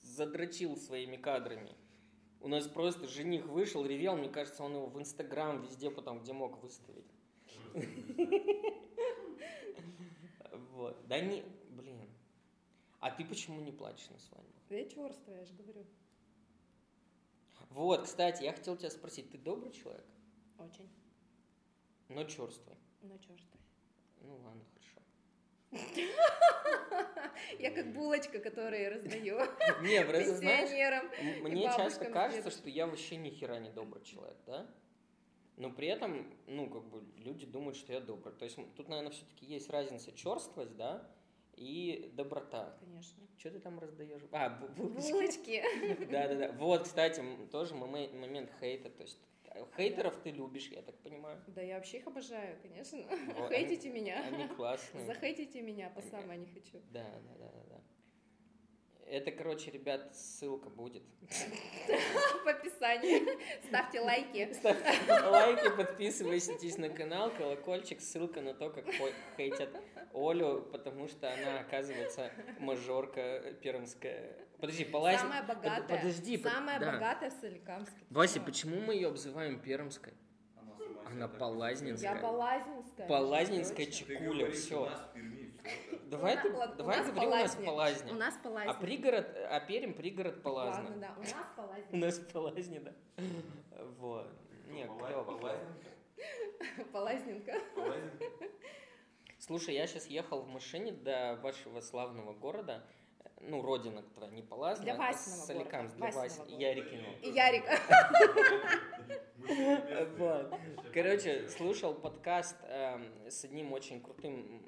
задрочил 0.00 0.76
своими 0.76 1.16
кадрами. 1.16 1.74
У 2.40 2.48
нас 2.48 2.66
просто 2.68 3.06
жених 3.06 3.46
вышел, 3.46 3.86
ревел, 3.86 4.16
мне 4.16 4.28
кажется, 4.28 4.62
он 4.64 4.74
его 4.74 4.86
в 4.86 4.98
Инстаграм 4.98 5.62
везде 5.62 5.90
потом, 5.90 6.20
где 6.20 6.32
мог, 6.32 6.62
выставить. 6.62 7.10
Вот. 10.72 11.06
Да 11.06 11.20
не, 11.20 11.44
блин. 11.70 12.08
А 13.00 13.10
ты 13.10 13.24
почему 13.24 13.60
не 13.60 13.70
плачешь 13.72 14.08
на 14.10 14.18
свадьбе? 14.18 14.50
Я 14.70 14.84
черствая, 14.88 15.38
я 15.38 15.44
же 15.44 15.54
говорю. 15.54 15.84
Вот, 17.74 18.04
кстати, 18.04 18.44
я 18.44 18.52
хотел 18.52 18.76
тебя 18.76 18.88
спросить, 18.88 19.30
ты 19.30 19.38
добрый 19.38 19.72
человек, 19.72 20.06
Очень. 20.58 20.88
но 22.08 22.22
черствый. 22.22 22.76
Но 23.02 23.18
черствая. 23.18 23.60
Ну 24.20 24.38
ладно, 24.38 24.64
хорошо. 24.72 26.04
Я 27.58 27.72
как 27.72 27.92
булочка, 27.92 28.38
которую 28.38 28.92
раздаю 28.92 29.38
Не, 29.82 30.04
знаешь, 30.04 30.70
пенсионерам. 30.70 31.10
Мне 31.42 31.64
часто 31.64 32.04
кажется, 32.04 32.52
что 32.52 32.70
я 32.70 32.86
вообще 32.86 33.16
ни 33.16 33.30
хера 33.30 33.58
не 33.58 33.70
добрый 33.70 34.04
человек, 34.04 34.36
да? 34.46 34.72
Но 35.56 35.72
при 35.72 35.88
этом, 35.88 36.32
ну, 36.46 36.70
как 36.70 36.84
бы, 36.84 37.02
люди 37.16 37.44
думают, 37.44 37.76
что 37.76 37.92
я 37.92 38.00
добрый. 38.00 38.32
То 38.34 38.44
есть 38.44 38.56
тут, 38.76 38.88
наверное, 38.88 39.10
все-таки 39.10 39.46
есть 39.46 39.68
разница 39.68 40.12
черствость, 40.12 40.76
да, 40.76 41.10
и 41.56 42.10
доброта. 42.14 42.76
Конечно. 42.80 43.22
Что 43.38 43.50
ты 43.50 43.58
там 43.60 43.78
раздаешь? 43.78 44.22
А, 44.32 44.48
бу- 44.60 44.68
булочки. 44.74 45.12
Булочки. 45.12 46.06
Да-да-да. 46.10 46.52
Вот, 46.52 46.84
кстати, 46.84 47.22
тоже 47.50 47.74
моме- 47.74 48.12
момент 48.12 48.50
хейта. 48.60 48.90
То 48.90 49.02
есть 49.02 49.20
э, 49.46 49.64
хейтеров 49.76 50.16
ты 50.22 50.30
любишь, 50.30 50.68
я 50.68 50.82
так 50.82 50.96
понимаю. 50.98 51.40
Да 51.48 51.62
я 51.62 51.76
вообще 51.76 51.98
их 51.98 52.06
обожаю, 52.06 52.56
конечно. 52.62 53.02
Вот, 53.36 53.48
Хейтите 53.52 53.90
они- 53.90 54.00
меня. 54.00 54.22
Они 54.24 54.48
классные. 54.48 55.06
Захейтите 55.06 55.60
меня 55.62 55.90
по 55.90 56.00
самое 56.02 56.38
не 56.38 56.46
хочу. 56.46 56.80
Да, 56.90 57.04
да, 57.38 57.46
да, 57.46 57.62
да. 57.70 57.73
Это, 59.14 59.30
короче, 59.30 59.70
ребят, 59.70 60.12
ссылка 60.12 60.68
будет. 60.68 61.04
В 62.44 62.48
описании. 62.48 63.22
Ставьте 63.68 64.00
лайки. 64.00 64.52
Ставьте 64.52 65.20
лайки, 65.30 65.68
подписывайтесь 65.76 66.78
на 66.78 66.88
канал, 66.88 67.30
колокольчик, 67.30 68.00
ссылка 68.00 68.40
на 68.40 68.54
то, 68.54 68.70
как 68.70 68.86
хейтят 69.36 69.70
Олю, 70.12 70.62
потому 70.62 71.06
что 71.06 71.32
она, 71.32 71.60
оказывается, 71.60 72.32
мажорка 72.58 73.54
пермская. 73.62 74.36
Подожди, 74.58 74.84
полазь. 74.84 75.20
Самая 75.20 75.44
богатая. 75.44 75.96
подожди, 75.96 76.36
под- 76.36 76.52
Самая 76.52 76.80
да. 76.80 76.92
богатая 76.92 77.30
в 77.30 77.34
Соликамске. 77.34 78.04
Вася, 78.10 78.40
почему 78.40 78.80
мы 78.80 78.94
ее 78.94 79.08
обзываем 79.08 79.60
пермской? 79.60 80.14
Она 80.56 81.26
Она 81.26 81.28
полазнинская. 81.28 82.14
Я 82.14 82.20
Полазнинская. 82.20 83.06
Полазнинская 83.06 83.86
Чекуля, 83.86 84.50
все. 84.50 84.90
Давай, 86.10 86.40
ты, 86.40 86.52
Ладно, 86.52 86.74
у 86.74 86.78
давай 86.78 86.98
нас 86.98 87.06
говори, 87.10 87.26
у 87.26 87.30
нас 87.30 87.54
Полазня. 87.54 87.66
Полазня. 87.66 88.12
У 88.12 88.16
нас 88.16 88.34
Полазня. 88.42 88.70
А 88.70 88.74
пригород, 88.74 89.26
а 89.50 89.60
Пермь 89.60 89.92
пригород 89.94 90.42
Полазна. 90.42 90.82
Ладно, 90.84 90.96
да. 91.00 91.14
У 91.16 91.20
нас 91.20 91.34
У 91.56 91.60
Полазня. 91.60 91.98
нас 91.98 92.18
Полазня, 92.32 92.80
да. 92.80 92.92
Вот. 93.98 94.26
Не, 94.68 94.84
клево. 94.84 95.24
Полазненко? 96.92 97.52
Полазненко. 97.74 98.48
Слушай, 99.38 99.74
я 99.74 99.86
сейчас 99.86 100.06
ехал 100.06 100.42
в 100.42 100.48
машине 100.48 100.92
до 100.92 101.38
вашего 101.42 101.80
славного 101.80 102.32
города, 102.32 102.82
ну, 103.40 103.60
родина 103.60 104.02
твоя, 104.14 104.30
не 104.32 104.42
Полазна, 104.42 104.84
Для 104.84 104.94
а 104.94 104.96
Васиного 104.96 105.46
Соликамск, 105.46 105.96
города, 105.96 106.20
для 106.20 106.28
города. 106.36 106.56
Ярикиного. 106.56 107.14
И 107.20 107.30
Ярик. 107.30 107.64
Вот. 110.18 110.54
Короче, 110.94 111.48
слушал 111.50 111.94
подкаст 111.94 112.56
эм, 112.62 113.12
с 113.28 113.44
одним 113.44 113.72
очень 113.72 114.00
крутым 114.00 114.62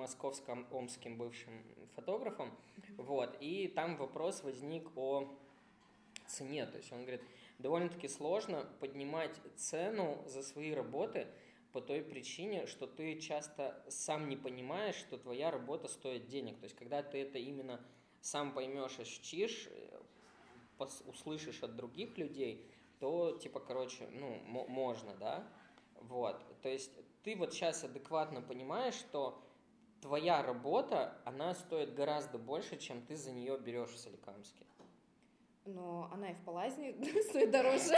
московским, 0.00 0.66
омским 0.72 1.16
бывшим 1.16 1.52
фотографом, 1.94 2.52
вот, 2.96 3.36
и 3.40 3.68
там 3.68 3.96
вопрос 3.96 4.42
возник 4.42 4.88
о 4.96 5.28
цене, 6.26 6.66
то 6.66 6.78
есть 6.78 6.92
он 6.92 7.02
говорит, 7.02 7.22
довольно-таки 7.58 8.08
сложно 8.08 8.66
поднимать 8.80 9.36
цену 9.56 10.22
за 10.26 10.42
свои 10.42 10.72
работы 10.72 11.26
по 11.72 11.80
той 11.80 12.02
причине, 12.02 12.66
что 12.66 12.86
ты 12.86 13.20
часто 13.20 13.84
сам 13.88 14.28
не 14.28 14.36
понимаешь, 14.36 14.96
что 14.96 15.18
твоя 15.18 15.50
работа 15.50 15.88
стоит 15.88 16.26
денег, 16.26 16.58
то 16.58 16.64
есть 16.64 16.76
когда 16.76 17.02
ты 17.02 17.18
это 17.18 17.38
именно 17.38 17.80
сам 18.20 18.52
поймешь, 18.52 18.98
ощутишь, 18.98 19.68
услышишь 21.06 21.62
от 21.62 21.76
других 21.76 22.16
людей, 22.18 22.66
то, 22.98 23.38
типа, 23.38 23.60
короче, 23.60 24.08
ну, 24.12 24.40
мо- 24.46 24.66
можно, 24.66 25.14
да, 25.14 25.46
вот, 26.00 26.42
то 26.62 26.68
есть 26.68 26.90
ты 27.22 27.36
вот 27.36 27.52
сейчас 27.52 27.84
адекватно 27.84 28.42
понимаешь, 28.42 28.94
что 28.94 29.42
твоя 30.00 30.42
работа, 30.42 31.16
она 31.24 31.54
стоит 31.54 31.94
гораздо 31.94 32.38
больше, 32.38 32.76
чем 32.78 33.02
ты 33.02 33.16
за 33.16 33.32
нее 33.32 33.58
берешь 33.58 33.90
в 33.90 33.98
Соликамске. 33.98 34.64
Но 35.66 36.08
она 36.12 36.30
и 36.30 36.34
в 36.34 36.40
Полазне 36.44 36.94
стоит 37.28 37.50
дороже. 37.50 37.96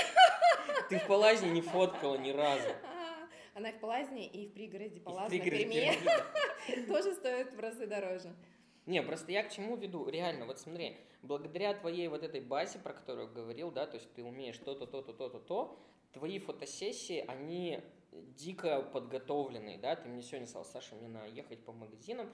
Ты 0.89 0.99
в 0.99 1.07
Полазне 1.07 1.51
не 1.51 1.63
фоткала 1.63 2.17
ни 2.17 2.31
разу. 2.31 2.69
Она 3.55 3.69
и 3.69 3.73
в 3.73 3.81
Полазне, 3.81 4.27
и 4.27 4.49
в 4.49 4.53
пригороде 4.53 5.01
Полазна, 5.01 5.39
Перми 5.39 5.93
тоже 6.87 7.15
стоит 7.15 7.53
в 7.55 7.61
разы 7.61 7.87
дороже. 7.87 8.35
Не, 8.87 9.03
просто 9.03 9.31
я 9.31 9.45
к 9.45 9.53
чему 9.53 9.77
веду? 9.77 10.09
Реально, 10.09 10.47
вот 10.47 10.59
смотри, 10.59 10.97
благодаря 11.23 11.75
твоей 11.75 12.09
вот 12.09 12.23
этой 12.23 12.41
базе, 12.41 12.79
про 12.79 12.95
которую 12.95 13.31
говорил, 13.31 13.71
да, 13.71 13.87
то 13.87 13.97
есть 13.97 14.13
ты 14.15 14.25
умеешь 14.25 14.59
то-то, 14.59 14.87
то-то, 14.87 15.13
то-то, 15.13 15.39
то, 15.39 15.79
твои 16.13 16.39
фотосессии, 16.39 17.25
они 17.29 17.81
дико 18.13 18.83
подготовленные, 18.83 19.79
да, 19.79 19.97
ты 19.97 20.09
мне 20.09 20.23
сегодня 20.23 20.47
сказал, 20.47 20.65
Саша, 20.65 20.95
мне 20.95 21.09
надо 21.09 21.29
ехать 21.29 21.65
по 21.65 21.73
магазинам 21.73 22.31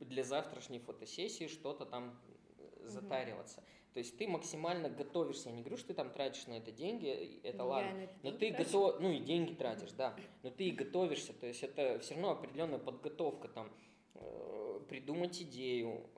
для 0.00 0.24
завтрашней 0.24 0.80
фотосессии 0.80 1.46
что-то 1.46 1.86
там 1.86 2.18
э, 2.58 2.88
затариваться. 2.88 3.62
То 3.92 3.98
есть 3.98 4.18
ты 4.18 4.26
максимально 4.26 4.88
готовишься, 4.88 5.50
я 5.50 5.54
не 5.54 5.62
говорю, 5.62 5.76
что 5.76 5.88
ты 5.88 5.94
там 5.94 6.10
тратишь 6.10 6.48
на 6.48 6.54
это 6.54 6.72
деньги, 6.72 7.06
и 7.06 7.46
это 7.46 7.58
Ну, 7.58 7.68
ладно, 7.68 8.08
но 8.24 8.32
ты 8.32 8.50
готов, 8.50 9.00
ну 9.00 9.12
и 9.12 9.20
деньги 9.20 9.54
тратишь, 9.54 9.92
да, 9.92 10.16
но 10.42 10.50
ты 10.50 10.64
и 10.64 10.72
готовишься, 10.72 11.32
то 11.32 11.46
есть 11.46 11.62
это 11.62 12.00
все 12.00 12.14
равно 12.14 12.32
определенная 12.32 12.80
подготовка, 12.80 13.46
там, 13.46 13.72
э, 14.14 14.80
придумать 14.88 15.40
идею, 15.42 16.10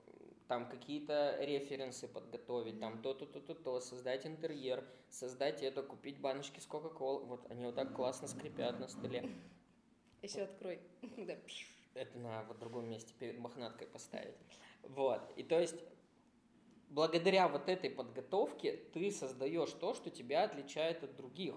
там 0.47 0.69
какие-то 0.69 1.37
референсы 1.41 2.07
подготовить, 2.07 2.79
там 2.79 3.01
то-то, 3.01 3.25
то-то, 3.25 3.53
то, 3.53 3.79
создать 3.79 4.25
интерьер, 4.25 4.83
создать 5.09 5.61
это, 5.61 5.83
купить 5.83 6.19
баночки 6.19 6.59
с 6.59 6.65
Кока-Колы, 6.65 7.25
вот 7.25 7.51
они 7.51 7.65
вот 7.65 7.75
так 7.75 7.93
классно 7.93 8.27
скрипят 8.27 8.79
на 8.79 8.87
столе. 8.87 9.29
Еще 10.21 10.41
открой. 10.41 10.79
Да. 11.17 11.35
Это 11.93 12.19
на 12.19 12.43
вот 12.43 12.59
другом 12.59 12.87
месте 12.89 13.13
перед 13.17 13.39
мохнаткой 13.39 13.87
поставить. 13.87 14.35
Вот. 14.83 15.21
И 15.35 15.43
то 15.43 15.59
есть 15.59 15.83
благодаря 16.89 17.47
вот 17.47 17.69
этой 17.69 17.89
подготовке 17.89 18.77
ты 18.93 19.11
создаешь 19.11 19.71
то, 19.71 19.93
что 19.93 20.09
тебя 20.09 20.43
отличает 20.43 21.03
от 21.03 21.15
других. 21.15 21.55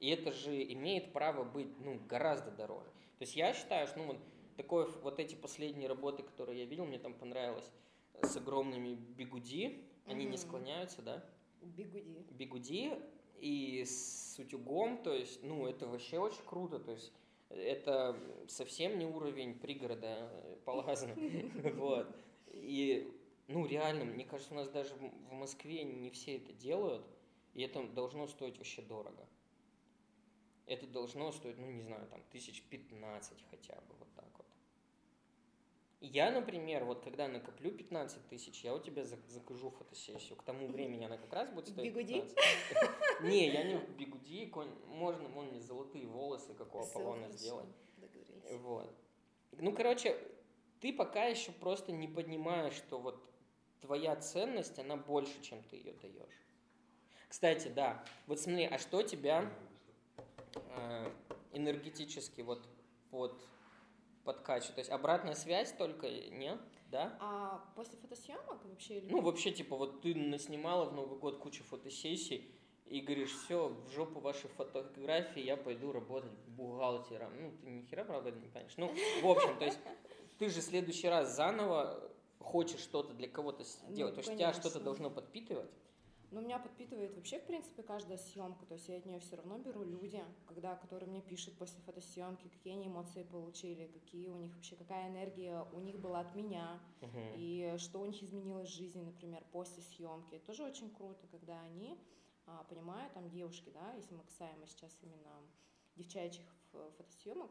И 0.00 0.08
это 0.08 0.32
же 0.32 0.62
имеет 0.72 1.12
право 1.12 1.44
быть 1.44 1.78
ну, 1.80 2.00
гораздо 2.08 2.50
дороже. 2.50 2.88
То 3.18 3.24
есть 3.24 3.36
я 3.36 3.52
считаю, 3.52 3.86
что 3.86 3.98
ну, 3.98 4.06
вот, 4.06 4.18
такое, 4.56 4.86
вот 5.02 5.20
эти 5.20 5.34
последние 5.34 5.88
работы, 5.88 6.22
которые 6.22 6.60
я 6.60 6.66
видел, 6.66 6.86
мне 6.86 6.98
там 6.98 7.14
понравилось, 7.14 7.70
с 8.22 8.36
огромными 8.36 8.94
бигуди, 8.94 9.84
они 10.06 10.24
не 10.24 10.30
Мгм. 10.30 10.38
склоняются, 10.38 11.02
да? 11.02 11.24
Бигуди. 11.60 12.04
бигуди 12.30 12.98
и 13.38 13.84
с 13.84 14.36
утюгом, 14.38 15.02
то 15.02 15.12
есть, 15.12 15.42
ну, 15.42 15.66
это 15.66 15.86
вообще 15.86 16.18
очень 16.18 16.42
круто, 16.46 16.78
то 16.78 16.92
есть, 16.92 17.12
это 17.50 18.16
совсем 18.48 18.98
не 18.98 19.04
уровень 19.04 19.54
пригорода 19.58 20.30
э, 20.32 20.56
Палазна, 20.64 21.14
вот, 21.76 22.14
и, 22.48 23.12
ну, 23.48 23.66
реально, 23.66 24.04
мне 24.04 24.24
кажется, 24.24 24.54
у 24.54 24.56
нас 24.56 24.68
даже 24.68 24.94
в 24.94 25.32
Москве 25.32 25.84
не 25.84 26.10
все 26.10 26.36
это 26.36 26.52
делают, 26.52 27.04
и 27.54 27.62
это 27.62 27.82
должно 27.88 28.26
стоить 28.26 28.56
вообще 28.58 28.82
дорого. 28.82 29.28
Это 30.66 30.86
должно 30.86 31.30
стоить, 31.32 31.58
ну, 31.58 31.70
не 31.70 31.82
знаю, 31.82 32.06
там, 32.08 32.22
тысяч 32.30 32.62
пятнадцать 32.62 33.44
хотя 33.50 33.74
бы, 33.74 33.94
вот 33.98 34.08
так 34.14 34.28
вот. 34.36 34.46
Я, 36.02 36.32
например, 36.32 36.84
вот 36.84 37.00
когда 37.04 37.28
накоплю 37.28 37.70
15 37.70 38.26
тысяч, 38.26 38.64
я 38.64 38.74
у 38.74 38.80
тебя 38.80 39.02
зак- 39.02 39.28
закажу 39.28 39.70
фотосессию. 39.70 40.36
К 40.36 40.42
тому 40.42 40.66
времени 40.66 41.04
она 41.04 41.16
как 41.16 41.32
раз 41.32 41.48
будет 41.50 41.68
стоить 41.68 41.94
Бигуди? 41.94 42.14
15. 42.14 42.36
Не, 43.22 43.48
я 43.48 43.62
не 43.62 43.76
бигуди, 43.76 44.52
можно, 44.88 45.28
вон 45.28 45.46
мне 45.46 45.60
золотые 45.60 46.06
волосы, 46.06 46.54
как 46.54 46.74
у 46.74 46.80
Аполлона 46.80 47.30
сделать. 47.30 47.68
Вот. 48.58 48.92
Ну, 49.52 49.72
короче, 49.72 50.18
ты 50.80 50.92
пока 50.92 51.26
еще 51.26 51.52
просто 51.52 51.92
не 51.92 52.08
понимаешь, 52.08 52.74
что 52.74 52.98
вот 52.98 53.22
твоя 53.80 54.16
ценность, 54.16 54.80
она 54.80 54.96
больше, 54.96 55.40
чем 55.40 55.62
ты 55.62 55.76
ее 55.76 55.92
даешь. 55.92 56.42
Кстати, 57.28 57.68
да, 57.68 58.04
вот 58.26 58.40
смотри, 58.40 58.64
а 58.64 58.76
что 58.78 59.02
тебя 59.04 59.48
э, 60.56 61.12
энергетически 61.52 62.40
вот 62.40 62.68
под 63.12 63.40
подкачивает? 64.24 64.74
То 64.76 64.80
есть 64.80 64.90
обратная 64.90 65.34
связь 65.34 65.72
только 65.72 66.08
нет, 66.08 66.60
да? 66.90 67.16
А 67.20 67.64
после 67.74 67.98
фотосъемок 67.98 68.64
вообще 68.64 68.98
или 68.98 69.10
Ну, 69.10 69.20
вообще, 69.20 69.50
типа, 69.52 69.76
вот 69.76 70.02
ты 70.02 70.14
наснимала 70.14 70.84
в 70.84 70.92
Новый 70.92 71.18
год 71.18 71.38
кучу 71.38 71.64
фотосессий, 71.64 72.50
и 72.86 73.00
говоришь, 73.00 73.32
все, 73.44 73.68
в 73.68 73.90
жопу 73.90 74.20
ваши 74.20 74.48
фотографии, 74.48 75.40
я 75.42 75.56
пойду 75.56 75.92
работать 75.92 76.30
бухгалтером. 76.48 77.32
Ну, 77.40 77.52
ты 77.62 77.70
ни 77.70 77.82
хера, 77.86 78.04
правда, 78.04 78.30
не 78.30 78.48
понимаешь. 78.48 78.74
Ну, 78.76 78.92
в 79.22 79.26
общем, 79.30 79.58
то 79.58 79.64
есть, 79.64 79.78
ты 80.38 80.50
же 80.50 80.60
в 80.60 80.64
следующий 80.64 81.08
раз 81.08 81.34
заново 81.34 82.10
хочешь 82.38 82.80
что-то 82.80 83.14
для 83.14 83.28
кого-то 83.28 83.60
Ну, 83.60 83.92
сделать. 83.94 84.14
то 84.14 84.20
есть, 84.20 84.32
тебя 84.34 84.52
что-то 84.52 84.80
должно 84.80 85.08
подпитывать. 85.08 85.70
Ну, 86.32 86.40
меня 86.40 86.58
подпитывает 86.58 87.14
вообще, 87.14 87.38
в 87.38 87.44
принципе, 87.46 87.82
каждая 87.82 88.16
съемка. 88.16 88.64
То 88.64 88.74
есть 88.74 88.88
я 88.88 88.96
от 88.96 89.04
нее 89.04 89.20
все 89.20 89.36
равно 89.36 89.58
беру 89.58 89.84
люди, 89.84 90.24
когда, 90.46 90.74
которые 90.76 91.08
мне 91.10 91.20
пишут 91.20 91.58
после 91.58 91.78
фотосъемки, 91.82 92.48
какие 92.48 92.72
они 92.72 92.86
эмоции 92.86 93.22
получили, 93.22 93.86
какие 93.88 94.30
у 94.30 94.36
них 94.36 94.54
вообще, 94.54 94.74
какая 94.76 95.10
энергия 95.10 95.62
у 95.74 95.80
них 95.80 96.00
была 96.00 96.20
от 96.20 96.34
меня, 96.34 96.80
Мгм. 97.02 97.34
и 97.36 97.74
что 97.76 98.00
у 98.00 98.06
них 98.06 98.22
изменилось 98.22 98.70
в 98.70 98.72
жизни, 98.74 99.02
например, 99.02 99.44
после 99.52 99.82
съемки. 99.82 100.36
Это 100.36 100.46
тоже 100.46 100.64
очень 100.64 100.88
круто, 100.90 101.26
когда 101.30 101.60
они 101.60 101.98
а, 102.46 102.64
понимают, 102.64 103.12
там 103.12 103.28
девушки, 103.28 103.70
да, 103.70 103.92
если 103.94 104.14
мы 104.14 104.24
касаемо 104.24 104.66
сейчас 104.66 104.98
именно 105.02 105.36
девчачьих 105.96 106.46
фотосъемок, 106.96 107.50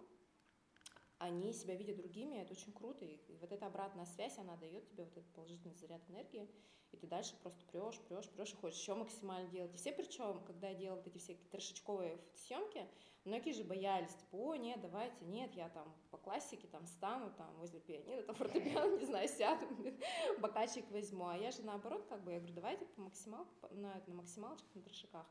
они 1.22 1.54
себя 1.54 1.76
видят 1.76 1.98
другими, 1.98 2.38
это 2.38 2.54
очень 2.54 2.74
круто. 2.74 3.06
И, 3.06 3.20
вот 3.40 3.52
эта 3.52 3.68
обратная 3.68 4.06
связь, 4.06 4.38
она 4.40 4.58
дает 4.58 4.88
тебе 4.88 5.04
вот 5.04 5.16
этот 5.16 5.32
положительный 5.34 5.76
заряд 5.76 6.02
энергии, 6.10 6.50
и 6.92 6.98
ты 6.98 7.06
дальше 7.06 7.36
просто 7.44 7.64
прешь, 7.66 8.00
прешь, 8.10 8.28
прешь 8.30 8.54
и 8.54 8.56
хочешь 8.56 8.80
еще 8.80 8.96
максимально 8.96 9.48
делать. 9.50 9.74
И 9.74 9.78
все 9.78 9.94
причем, 9.94 10.44
когда 10.46 10.70
я 10.70 10.76
делала 10.76 10.98
вот 10.98 11.08
эти 11.08 11.20
все 11.20 11.36
трешечковые 11.52 12.18
фотосъемки, 12.18 12.88
многие 13.24 13.54
же 13.54 13.64
боялись, 13.64 14.14
типа, 14.16 14.36
о, 14.36 14.56
нет, 14.56 14.82
давайте, 14.82 15.24
нет, 15.26 15.54
я 15.54 15.70
там 15.70 15.94
по 16.10 16.18
классике 16.18 16.68
там 16.68 16.88
стану, 16.88 17.32
там 17.38 17.56
возле 17.58 17.80
пианино, 17.80 18.24
там 18.24 18.36
фортепиано, 18.38 18.98
не 18.98 19.06
знаю, 19.06 19.28
сяду, 19.28 19.68
бокальчик 20.40 20.90
возьму. 20.90 21.28
А 21.28 21.38
я 21.38 21.52
же 21.52 21.62
наоборот, 21.62 22.04
как 22.10 22.24
бы, 22.24 22.32
я 22.32 22.40
говорю, 22.40 22.56
давайте 22.56 22.86
по 22.86 23.02
максимал, 23.02 23.46
на, 23.70 24.02
на 24.08 24.16
максималочках, 24.16 24.74
на 24.74 24.82
трешаках. 24.82 25.28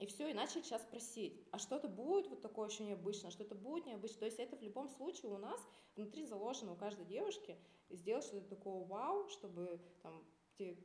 И 0.00 0.06
все, 0.06 0.30
и 0.30 0.34
начали 0.34 0.62
сейчас 0.62 0.82
просить, 0.82 1.46
а 1.52 1.58
что-то 1.58 1.86
будет 1.86 2.26
вот 2.28 2.40
такое 2.40 2.70
еще 2.70 2.82
необычное, 2.82 3.30
что-то 3.30 3.54
будет 3.54 3.84
необычное. 3.84 4.20
То 4.20 4.24
есть 4.24 4.40
это 4.40 4.56
в 4.56 4.62
любом 4.62 4.88
случае 4.88 5.30
у 5.30 5.36
нас 5.36 5.60
внутри 5.94 6.24
заложено 6.24 6.72
у 6.72 6.76
каждой 6.76 7.04
девушки 7.04 7.58
сделать 7.90 8.24
что-то 8.24 8.48
такое 8.48 8.82
вау, 8.86 9.28
чтобы 9.28 9.78
там 10.02 10.24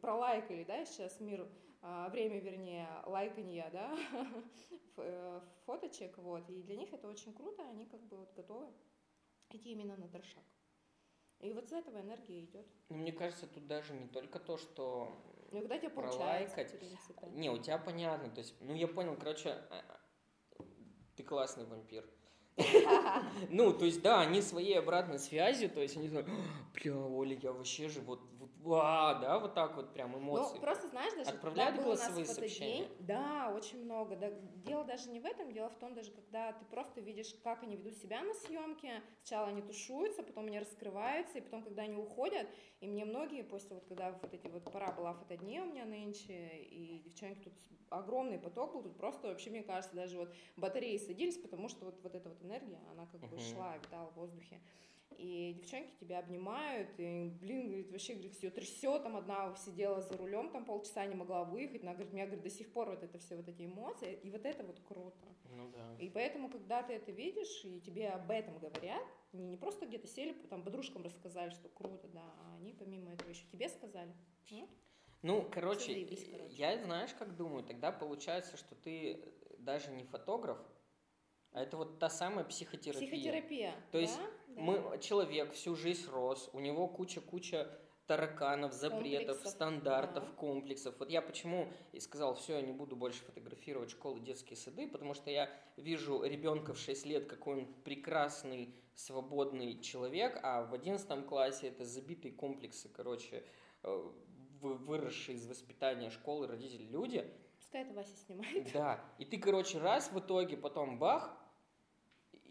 пролайкали, 0.02 0.66
да, 0.66 0.86
сейчас 0.86 1.22
мир, 1.22 1.50
а, 1.82 2.10
время, 2.10 2.40
вернее, 2.40 2.90
лайканья, 3.06 3.70
да, 3.72 3.98
э, 4.98 5.42
фоточек, 5.66 6.18
вот, 6.18 6.50
и 6.50 6.62
для 6.64 6.76
них 6.76 6.92
это 6.92 7.08
очень 7.08 7.34
круто, 7.34 7.64
они 7.70 7.86
как 7.86 8.02
бы 8.08 8.18
вот 8.18 8.34
готовы 8.34 8.68
идти 9.52 9.72
именно 9.72 9.96
на 9.96 10.10
трешак. 10.10 10.44
И 11.40 11.54
вот 11.54 11.70
с 11.70 11.72
этого 11.72 12.00
энергия 12.02 12.44
идет. 12.44 12.66
Ну, 12.90 12.98
мне 12.98 13.12
кажется, 13.12 13.48
тут 13.48 13.68
даже 13.68 13.94
не 13.94 14.08
только 14.08 14.40
то, 14.40 14.58
что 14.58 15.12
Ну, 15.52 15.60
когда 15.60 15.78
тебе 15.78 15.90
получается, 15.90 16.56
Пролайкать. 16.56 17.36
Не, 17.36 17.50
у 17.50 17.58
тебя 17.58 17.78
понятно, 17.78 18.30
то 18.30 18.40
есть, 18.40 18.56
ну 18.62 18.74
я 18.74 18.88
понял, 18.88 19.16
короче, 19.16 19.50
а, 19.50 19.84
а, 19.88 20.64
ты 21.16 21.24
классный 21.24 21.66
вампир. 21.66 22.10
Ну, 23.50 23.74
то 23.74 23.86
есть, 23.86 24.02
да, 24.02 24.22
они 24.22 24.42
своей 24.42 24.80
обратной 24.80 25.20
связью, 25.20 25.70
то 25.70 25.82
есть 25.82 25.98
они 25.98 26.10
такие, 26.10 26.34
«А, 26.34 26.74
бля, 26.74 26.96
Оля, 26.96 27.38
я 27.42 27.52
вообще 27.52 27.90
же 27.90 28.02
вот, 28.02 28.22
вот, 28.40 28.50
ва, 28.60 29.20
да, 29.22 29.40
вот 29.40 29.54
так 29.54 29.76
вот 29.76 29.94
прям 29.94 30.18
эмоции. 30.18 30.56
Ну, 30.56 30.62
просто 30.62 30.88
знаешь, 30.88 31.14
даже 31.14 31.32
Отправляют 31.32 31.82
голосовые 31.82 32.26
сообщения? 32.26 32.88
да, 33.00 33.52
очень 33.54 33.84
много. 33.84 34.16
Да, 34.16 34.32
дело 34.66 34.86
даже 34.86 35.10
не 35.10 35.20
в 35.20 35.26
этом, 35.26 35.52
дело 35.52 35.70
в 35.70 35.76
том, 35.76 35.94
даже 35.94 36.12
когда 36.12 36.54
ты 36.54 36.64
просто 36.66 37.02
видишь, 37.02 37.36
как 37.44 37.64
они 37.64 37.76
ведут 37.76 37.98
себя 37.98 38.22
на 38.22 38.34
съемке. 38.34 39.02
Сначала 39.24 39.48
они 39.48 39.62
тушуются, 39.62 40.24
потом 40.24 40.46
они 40.46 40.60
раскрываются, 40.60 41.40
и 41.40 41.42
потом, 41.42 41.64
когда 41.64 41.84
они 41.84 41.98
уходят, 41.98 42.48
и 42.80 42.88
мне 42.88 43.06
многие 43.06 43.44
после 43.44 43.76
вот 43.76 43.86
когда 43.86 44.12
вот 44.12 44.34
эти 44.34 44.48
вот 44.48 44.64
пора 44.72 44.92
была 44.92 45.14
фотодней 45.14 45.60
у 45.60 45.66
меня 45.66 45.86
нынче, 45.86 46.50
и 46.60 47.00
девчонки 47.00 47.50
тут 47.50 47.54
огромный 47.90 48.40
поток 48.40 48.74
был, 48.74 48.84
тут 48.84 48.98
просто 48.98 49.28
вообще, 49.28 49.50
мне 49.50 49.64
кажется, 49.64 49.96
даже 49.96 50.18
вот 50.18 50.34
батареи 50.58 50.98
садились, 50.98 51.38
потому 51.38 51.70
что 51.70 51.86
вот, 51.86 52.00
вот 52.04 52.16
эта 52.16 52.30
вот 52.30 52.42
энергия, 52.46 52.80
она 52.92 53.06
как 53.08 53.22
бы 53.22 53.36
Мгм. 53.36 53.40
шла, 53.40 53.78
витала 53.78 54.10
в 54.12 54.16
воздухе. 54.16 54.62
И 55.18 55.54
девчонки 55.60 55.94
тебя 56.00 56.20
обнимают, 56.20 56.90
и, 56.98 57.30
блин, 57.40 57.68
говорит, 57.68 57.92
вообще, 57.92 58.14
говорит, 58.14 58.34
все 58.34 58.50
трясет, 58.50 59.04
там 59.04 59.16
одна 59.16 59.56
сидела 59.56 60.02
за 60.02 60.18
рулем, 60.18 60.52
там 60.52 60.66
полчаса 60.66 61.06
не 61.06 61.16
могла 61.16 61.44
выехать, 61.46 61.84
она 61.84 61.94
говорит, 61.94 62.12
меня, 62.14 62.26
говорит, 62.26 62.44
до 62.44 62.50
сих 62.50 62.72
пор 62.74 62.90
вот 62.90 63.04
это 63.04 63.18
все, 63.20 63.36
вот 63.36 63.48
эти 63.48 63.66
эмоции, 63.66 64.20
и 64.24 64.30
вот 64.32 64.46
это 64.46 64.64
вот 64.64 64.80
круто. 64.82 65.26
Ну 65.52 65.70
да. 65.72 65.96
И 66.00 66.10
поэтому, 66.10 66.50
когда 66.50 66.84
ты 66.84 66.94
это 66.94 67.12
видишь, 67.12 67.64
и 67.64 67.80
тебе 67.80 68.10
об 68.10 68.30
этом 68.30 68.58
говорят, 68.58 69.04
не, 69.32 69.46
не 69.46 69.58
просто 69.58 69.86
где-то 69.86 70.08
сели, 70.08 70.34
там, 70.50 70.64
подружкам 70.64 71.04
рассказали, 71.04 71.52
что 71.52 71.70
круто, 71.70 72.08
да, 72.10 72.24
а 72.40 72.56
они 72.56 72.74
помимо 72.74 73.14
этого 73.14 73.30
еще 73.30 73.46
тебе 73.52 73.70
сказали. 73.70 74.14
М? 74.52 74.68
Ну, 75.22 75.48
короче, 75.52 75.94
заебись, 75.94 76.28
короче. 76.30 76.54
я 76.56 76.78
знаешь, 76.78 77.14
как 77.14 77.36
думаю, 77.36 77.64
тогда 77.64 77.92
получается, 77.92 78.58
что 78.58 78.76
ты 78.76 79.34
даже 79.58 79.92
не 79.92 80.04
фотограф, 80.04 80.58
это 81.62 81.78
вот 81.78 82.00
та 82.00 82.10
самая 82.10 82.44
психотерапия. 82.46 83.08
Психотерапия. 83.10 83.74
То 83.92 83.98
есть 83.98 84.18
да, 84.18 84.24
да. 84.56 84.62
Мы, 84.62 85.00
человек 85.00 85.54
всю 85.54 85.76
жизнь 85.76 86.10
рос, 86.12 86.50
у 86.54 86.60
него 86.60 86.88
куча-куча 86.88 87.70
тараканов, 88.08 88.72
запретов, 88.74 89.26
Комплексов, 89.38 89.48
стандартов, 89.52 90.24
да. 90.26 90.32
комплексов. 90.34 90.96
Вот 91.00 91.10
я 91.10 91.22
почему 91.24 91.68
и 91.92 92.00
сказал, 92.00 92.36
все, 92.36 92.54
я 92.58 92.62
не 92.62 92.72
буду 92.72 92.96
больше 92.96 93.24
фотографировать 93.24 93.90
школы, 93.90 94.20
детские 94.20 94.58
сады, 94.58 94.88
потому 94.88 95.16
что 95.16 95.32
я 95.32 95.50
вижу 95.76 96.22
ребенка 96.24 96.74
в 96.74 96.78
6 96.78 97.06
лет, 97.08 97.26
какой 97.26 97.60
он 97.60 97.74
прекрасный, 97.84 98.76
свободный 98.94 99.80
человек, 99.82 100.40
а 100.44 100.64
в 100.64 100.74
11 100.76 101.26
классе 101.26 101.68
это 101.70 101.84
забитые 101.84 102.32
комплексы, 102.32 102.90
короче, 102.90 103.44
э, 103.84 104.12
вы- 104.62 104.76
выросшие 104.76 105.36
из 105.38 105.48
воспитания 105.48 106.12
школы 106.12 106.46
родители 106.48 106.84
люди. 106.84 107.26
Пускай 107.58 107.82
это 107.84 107.94
Вася 107.94 108.16
снимает. 108.26 108.72
Да, 108.72 109.04
и 109.18 109.26
ты, 109.26 109.40
короче, 109.40 109.80
раз 109.80 110.12
в 110.12 110.20
итоге, 110.20 110.58
потом 110.58 111.00
бах, 111.00 111.36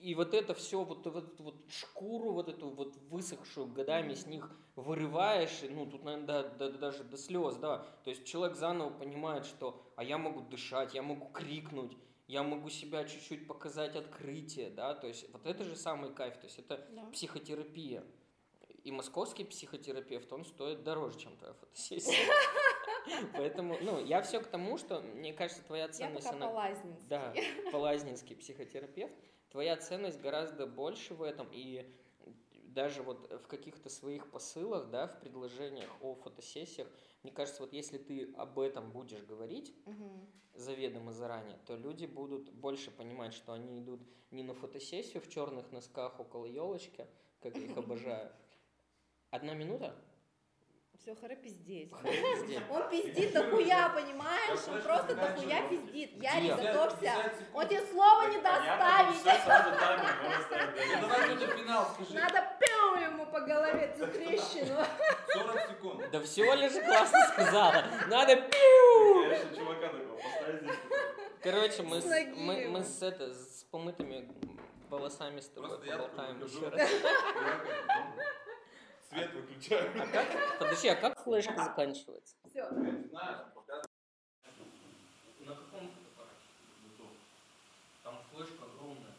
и 0.05 0.14
вот 0.14 0.35
это 0.35 0.53
все, 0.55 0.85
вот, 0.85 1.07
вот 1.07 1.25
эту 1.33 1.43
вот 1.43 1.55
шкуру, 1.71 2.33
вот 2.33 2.49
эту 2.51 2.69
вот 2.69 2.95
высохшую 3.09 3.69
годами 3.69 4.12
с 4.12 4.27
них 4.27 4.51
вырываешь, 4.77 5.62
и, 5.62 5.69
ну, 5.71 5.87
тут, 5.87 6.05
наверное, 6.05 6.27
до- 6.27 6.49
до- 6.71 6.79
даже 6.79 7.05
до 7.05 7.17
слез, 7.17 7.57
да. 7.57 7.79
То 8.05 8.11
есть 8.11 8.25
человек 8.27 8.55
заново 8.57 8.90
понимает, 8.90 9.47
что, 9.47 9.83
а 9.97 10.05
я 10.05 10.19
могу 10.19 10.43
дышать, 10.43 10.93
я 10.95 11.03
могу 11.03 11.29
крикнуть, 11.33 11.97
я 12.29 12.43
могу 12.43 12.69
себя 12.69 13.05
чуть-чуть 13.05 13.47
показать 13.47 13.97
открытие, 13.97 14.69
да, 14.69 14.95
то 14.95 15.07
есть 15.07 15.27
вот 15.33 15.47
это 15.47 15.64
же 15.64 15.75
самый 15.75 16.12
кайф, 16.12 16.37
то 16.37 16.45
есть 16.47 16.59
это 16.59 16.87
Да. 16.90 17.07
психотерапия. 17.11 18.05
И 18.83 18.90
московский 18.93 19.45
психотерапевт, 19.45 20.31
он 20.35 20.45
стоит 20.45 20.83
дороже, 20.85 21.19
чем 21.19 21.35
твоя 21.38 21.55
фотосессия. 21.55 22.14
Поэтому, 23.33 23.79
ну, 23.81 24.05
я 24.05 24.21
все 24.21 24.40
к 24.40 24.47
тому, 24.49 24.77
что, 24.77 25.01
мне 25.01 25.33
кажется, 25.33 25.62
твоя 25.64 25.85
Я 25.85 25.88
ценность, 25.93 26.25
пока 26.27 26.37
она... 26.37 26.47
по-лазнински. 26.49 27.09
Да, 27.09 27.35
полазнинский 27.73 28.37
психотерапевт. 28.37 29.14
Твоя 29.55 29.77
ценность 29.77 30.21
гораздо 30.21 30.67
больше 30.67 31.14
в 31.14 31.23
этом. 31.23 31.47
И 31.53 31.88
даже 32.64 33.05
вот 33.05 33.31
в 33.31 33.47
каких-то 33.47 33.88
своих 33.88 34.29
посылах, 34.33 34.90
да, 34.90 35.07
в 35.07 35.21
предложениях 35.21 35.88
о 36.01 36.17
фотосессиях, 36.17 36.88
мне 37.23 37.31
кажется, 37.31 37.62
вот 37.62 37.73
если 37.73 37.99
ты 37.99 38.35
об 38.37 38.59
этом 38.59 38.90
будешь 38.90 39.23
говорить 39.23 39.73
Мгм. 39.87 40.27
заведомо 40.55 41.12
заранее, 41.12 41.57
то 41.67 41.77
люди 41.77 42.05
будут 42.05 42.53
больше 42.53 42.90
понимать, 42.90 43.33
что 43.33 43.53
они 43.53 43.79
идут 43.79 44.01
не 44.33 44.43
на 44.43 44.55
фотосессию 44.55 45.23
в 45.23 45.29
черных 45.29 45.71
носках 45.71 46.19
около 46.19 46.47
елочки, 46.47 47.07
как 47.40 47.57
я 47.57 47.62
их 47.62 47.79
обожаю. 47.79 48.33
Одна 49.31 49.55
минута? 49.55 49.95
Все, 51.02 51.14
пиздеть. 51.37 51.90
Пиздец. 52.02 52.62
Он 52.70 52.88
пиздит 52.88 53.33
дохуя, 53.33 53.90
понимаешь? 53.90 54.61
Я 54.66 54.72
Он 54.72 54.83
просто 54.83 55.14
дохуя 55.14 55.68
пиздит. 55.68 56.22
Ярик, 56.22 56.54
Где? 56.54 56.72
готовься. 56.72 57.12
Он 57.52 57.68
тебе 57.68 57.87
слова 57.87 58.26
не 58.26 58.38
ставить. 58.38 59.16
Ну 61.00 61.09
давай 61.09 61.37
кто-то 61.37 61.57
финал 61.57 61.90
скажи. 61.94 62.14
Надо 62.14 62.57
пиу 62.59 62.94
ему 63.02 63.26
по 63.26 63.40
голове 63.40 63.94
за 63.98 64.07
трещину. 64.07 64.85
40 65.35 65.68
секунд. 65.68 66.11
Да 66.11 66.20
всего 66.22 66.54
лишь 66.54 66.72
классно 66.72 67.18
сказала. 67.33 67.85
Надо 68.09 68.37
пиу! 68.37 69.22
Конечно, 69.22 69.57
чувака 69.57 69.88
такого 69.88 70.16
поставить 70.16 70.62
здесь. 70.62 70.76
Короче, 71.42 71.83
мы 71.83 72.00
С 72.00 72.07
мы, 72.37 72.68
мы 72.68 72.83
с, 72.83 73.02
это, 73.02 73.35
с 73.35 73.66
помытыми 73.70 74.28
волосами 74.88 75.40
с 75.40 75.48
тобой 75.48 75.78
я 75.87 75.98
поболтаем 75.98 76.42
еще 76.42 76.68
раз. 76.68 76.90
Свет 79.14 79.33
выключаю. 79.33 80.03
А 80.03 80.07
как, 80.09 80.59
подожди, 80.59 80.88
а 80.88 80.96
как 80.96 81.22
флешка 81.22 81.57
заканчивается? 81.57 82.35
Все. 82.50 82.68
На 82.68 83.53
каком 85.55 85.88
фотоаппарате? 85.88 86.35
Там 88.03 88.18
флешка 88.33 88.64
огромная. 88.64 89.14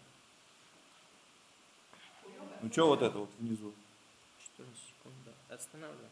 Ну 2.62 2.72
что 2.72 2.88
вот 2.88 3.02
это 3.02 3.18
вот 3.20 3.30
внизу? 3.40 3.74
14 4.58 4.78
секунд, 4.78 5.16
да. 5.26 5.56
Останавливай. 5.56 6.10